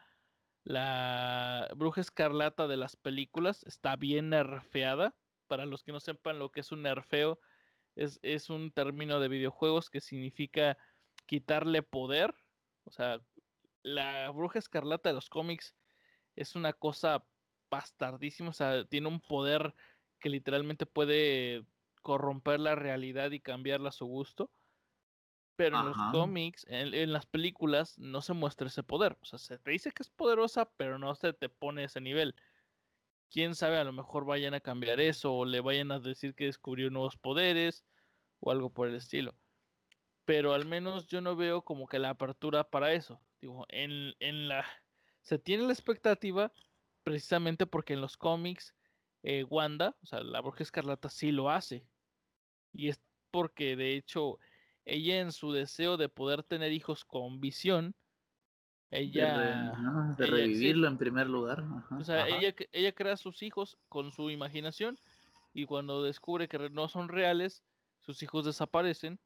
[0.64, 5.16] la bruja escarlata de las películas está bien nerfeada.
[5.46, 7.40] Para los que no sepan lo que es un nerfeo,
[8.00, 10.78] es, un término de videojuegos que significa
[11.26, 12.34] quitarle poder.
[12.86, 13.20] O sea,
[13.84, 15.76] la bruja escarlata de los cómics
[16.36, 17.26] es una cosa
[17.70, 18.50] bastardísima.
[18.50, 19.76] O sea, tiene un poder
[20.20, 21.66] que literalmente puede
[22.02, 24.50] corromper la realidad y cambiarla a su gusto.
[25.58, 29.18] Pero en los cómics, en, las películas, no se muestra ese poder.
[29.20, 32.34] O sea, se te dice que es poderosa, pero no se te pone ese nivel.
[33.32, 36.46] Quién sabe, a lo mejor vayan a cambiar eso o le vayan a decir que
[36.46, 37.86] descubrió nuevos poderes
[38.40, 39.36] o algo por el estilo.
[40.26, 43.22] Pero al menos yo no veo como que la apertura para eso.
[43.42, 44.66] Digo, en, en la.
[45.22, 46.52] Se tiene la expectativa
[47.04, 48.76] precisamente porque en los cómics
[49.24, 51.88] eh, Wanda, o sea, la Bruja Escarlata sí lo hace.
[52.74, 53.02] Y es
[53.32, 54.40] porque de hecho
[54.86, 57.96] ella en su deseo de poder tener hijos con visión,
[58.92, 59.74] ella...
[60.18, 61.64] De, revivirlo en primer lugar.
[61.92, 65.00] o sea, ella, ella crea sus hijos con su imaginación
[65.54, 67.64] y cuando descubre que no son reales,
[68.02, 69.20] sus hijos desaparecen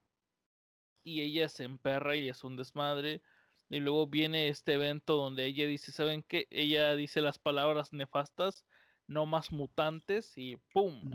[1.03, 3.21] y ella se emperra y es un desmadre.
[3.69, 6.47] Y luego viene este evento donde ella dice, ¿saben qué?
[6.49, 8.65] Ella dice las palabras nefastas,
[9.07, 11.11] no más mutantes y ¡pum!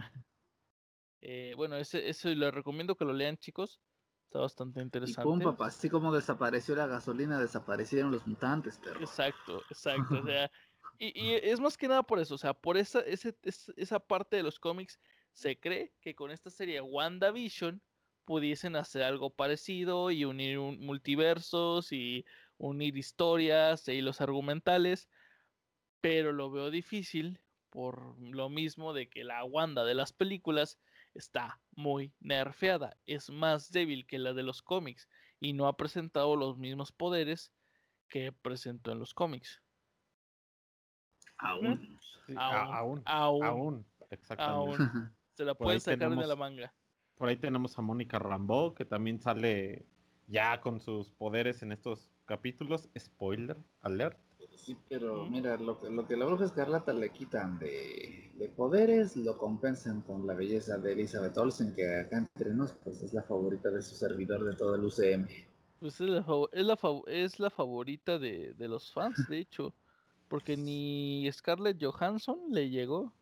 [1.20, 3.80] Eh, bueno, ese, eso les recomiendo que lo lean chicos.
[4.28, 5.22] Está bastante interesante.
[5.22, 9.00] Y pum, papá, así como desapareció la gasolina, desaparecieron los mutantes, pero...
[9.00, 10.20] Exacto, exacto.
[10.20, 10.50] o sea,
[10.98, 14.42] y, es más que nada por eso, o sea, por esa, ese, esa parte de
[14.42, 15.00] los cómics
[15.32, 17.80] se cree que con esta serie WandaVision
[18.26, 22.26] pudiesen hacer algo parecido y unir multiversos y
[22.58, 25.08] unir historias e hilos argumentales.
[26.02, 30.78] pero lo veo difícil por lo mismo de que la Wanda de las películas
[31.14, 35.09] está muy nerfeada, es más débil que la de los cómics
[35.40, 37.52] y no ha presentado los mismos poderes
[38.09, 39.62] que presentó en los cómics.
[41.38, 41.98] Aún.
[42.36, 45.12] aún, aún, exactamente.
[45.34, 46.74] Se la pueden sacar de la manga.
[47.14, 49.86] Por ahí tenemos a Mónica Rambeau, que también sale
[50.26, 52.88] ya con sus poderes en estos capítulos.
[52.98, 54.18] Spoiler, alert.
[54.64, 59.38] Sí, pero mira, lo que, lo que la bruja escarlata le quitan de, poderes, lo
[59.38, 63.70] compensan con la belleza de Elizabeth Olsen, que acá entre nos, pues es la favorita
[63.70, 65.28] de su servidor de todo el UCM.
[65.80, 69.74] Pues es la, es la, es la favorita de, de, los fans, de hecho,
[70.28, 73.12] porque ni Scarlett Johansson le llegó.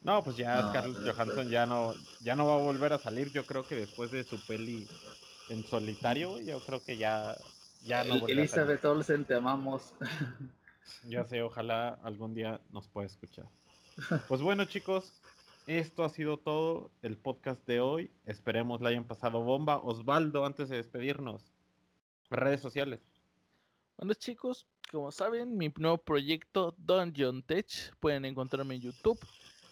[0.00, 3.44] No, pues ya Scarlett Johansson ya no, ya no va a volver a salir, yo
[3.44, 4.88] creo que después de su peli
[5.50, 7.36] en solitario, yo creo que ya,
[7.84, 9.92] ya no Elizabeth Olsen, te amamos.
[11.04, 13.46] Ya sé, ojalá algún día nos pueda escuchar.
[14.28, 15.12] Pues bueno, chicos,
[15.66, 18.10] esto ha sido todo el podcast de hoy.
[18.24, 19.78] Esperemos la hayan pasado bomba.
[19.78, 21.52] Osvaldo, antes de despedirnos,
[22.30, 23.00] redes sociales.
[23.96, 27.66] Bueno, chicos, como saben, mi nuevo proyecto Dungeon Tech
[28.00, 29.18] pueden encontrarme en YouTube.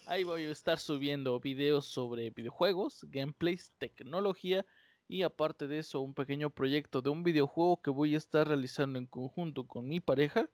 [0.05, 4.65] Ahí voy a estar subiendo videos sobre videojuegos, gameplays, tecnología
[5.07, 8.99] y aparte de eso, un pequeño proyecto de un videojuego que voy a estar realizando
[8.99, 10.49] en conjunto con mi pareja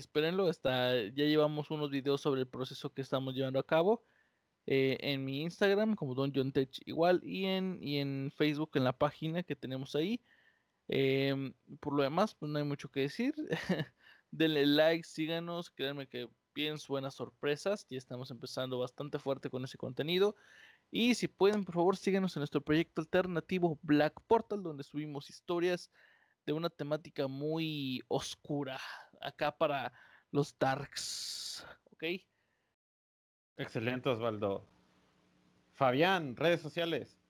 [0.00, 4.04] espérenlo, está, ya llevamos unos videos sobre el proceso que estamos llevando a cabo.
[4.66, 8.84] Eh, en mi Instagram como Don John Tech igual y en, y en Facebook en
[8.84, 10.20] la página que tenemos ahí.
[10.88, 13.34] Em, por lo demás, pues no hay mucho que decir.
[14.30, 17.86] Denle like, síganos, créanme que bien buenas sorpresas.
[17.88, 20.36] Ya estamos empezando bastante fuerte con ese contenido.
[20.90, 25.90] Y si pueden, por favor, síganos en nuestro proyecto alternativo Black Portal, donde subimos historias
[26.46, 28.80] de una temática muy oscura
[29.20, 29.92] acá para
[30.30, 31.66] los Darks.
[31.92, 32.04] ¿Ok?
[33.56, 34.66] Excelente, Osvaldo.
[35.74, 37.20] Fabián, redes sociales.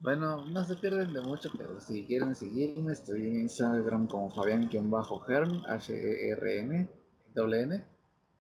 [0.00, 5.64] Bueno, no se pierden de mucho, pero si quieren seguirme, estoy en Instagram como Fabián-Herm,
[5.66, 6.88] H-E-R-N,
[7.34, 7.84] N.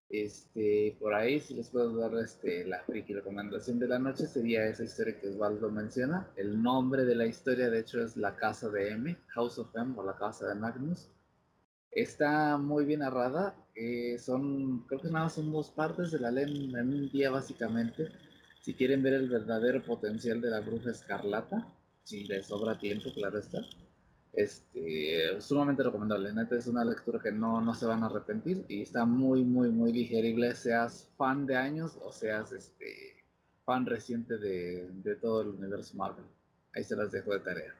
[0.09, 4.67] Este, por ahí, si les puedo dar este, la friki recomendación de la noche, sería
[4.67, 6.31] esa historia que Osvaldo menciona.
[6.35, 9.95] El nombre de la historia, de hecho, es La Casa de M, House of M
[9.97, 11.09] o La Casa de Magnus.
[11.91, 13.55] Está muy bien narrada.
[13.75, 17.29] Eh, son, creo que nada más son dos partes de la ley en un día,
[17.31, 18.09] básicamente.
[18.61, 21.67] Si quieren ver el verdadero potencial de la bruja escarlata,
[22.03, 23.59] si les sobra tiempo, claro está
[24.37, 26.31] este, sumamente recomendable.
[26.31, 29.69] Neta es una lectura que no, no se van a arrepentir y está muy, muy,
[29.69, 33.25] muy digerible, seas fan de años o seas este,
[33.65, 36.25] fan reciente de, de todo el universo Marvel.
[36.73, 37.75] Ahí se las dejo de tarea.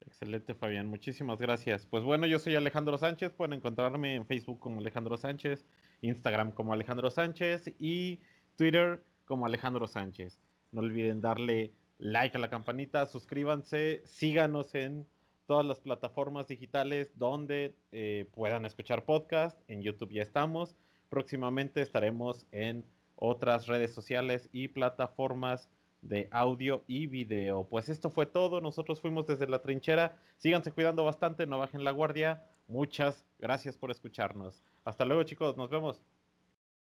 [0.00, 0.86] Excelente, Fabián.
[0.86, 1.86] Muchísimas gracias.
[1.86, 3.32] Pues bueno, yo soy Alejandro Sánchez.
[3.32, 5.66] Pueden encontrarme en Facebook como Alejandro Sánchez,
[6.00, 8.20] Instagram como Alejandro Sánchez y
[8.56, 10.38] Twitter como Alejandro Sánchez.
[10.72, 15.06] No olviden darle like a la campanita, suscríbanse, síganos en
[15.46, 19.58] todas las plataformas digitales donde eh, puedan escuchar podcast.
[19.68, 20.76] En YouTube ya estamos.
[21.08, 22.84] Próximamente estaremos en
[23.14, 25.70] otras redes sociales y plataformas
[26.02, 27.64] de audio y video.
[27.64, 28.60] Pues esto fue todo.
[28.60, 30.20] Nosotros fuimos desde la trinchera.
[30.36, 32.44] Síganse cuidando bastante, no bajen la guardia.
[32.68, 34.62] Muchas gracias por escucharnos.
[34.84, 35.56] Hasta luego, chicos.
[35.56, 36.00] Nos vemos.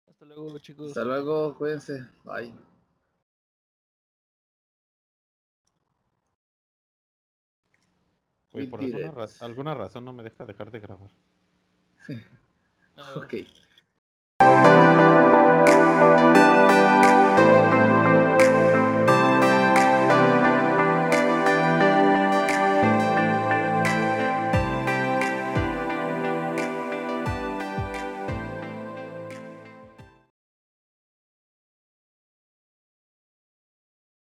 [0.08, 0.88] Hasta luego, chicos.
[0.88, 1.56] Hasta luego.
[1.56, 2.06] Cuídense.
[2.24, 2.52] Bye.
[8.70, 11.10] por alguna, alguna, razón no me deja dejar de grabar.
[13.16, 13.34] ok.